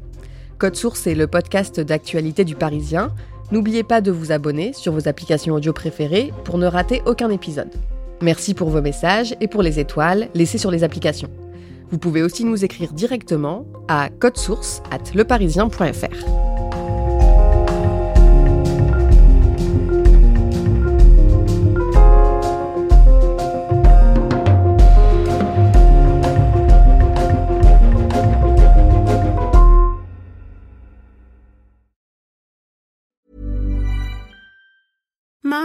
Code 0.58 0.76
Source 0.76 1.06
est 1.06 1.14
le 1.14 1.26
podcast 1.26 1.80
d'actualité 1.80 2.44
du 2.44 2.54
Parisien. 2.54 3.12
N'oubliez 3.50 3.82
pas 3.82 4.00
de 4.00 4.10
vous 4.10 4.32
abonner 4.32 4.72
sur 4.72 4.92
vos 4.92 5.08
applications 5.08 5.54
audio 5.54 5.72
préférées 5.72 6.32
pour 6.44 6.58
ne 6.58 6.66
rater 6.66 7.02
aucun 7.06 7.30
épisode. 7.30 7.70
Merci 8.22 8.54
pour 8.54 8.68
vos 8.68 8.82
messages 8.82 9.34
et 9.40 9.48
pour 9.48 9.62
les 9.62 9.80
étoiles 9.80 10.28
laissées 10.34 10.58
sur 10.58 10.70
les 10.70 10.84
applications. 10.84 11.30
Vous 11.90 11.98
pouvez 11.98 12.22
aussi 12.22 12.44
nous 12.44 12.64
écrire 12.64 12.92
directement 12.92 13.66
à 13.88 14.10
codesource 14.10 14.82
at 14.90 15.14
leparisien.fr. 15.14 16.59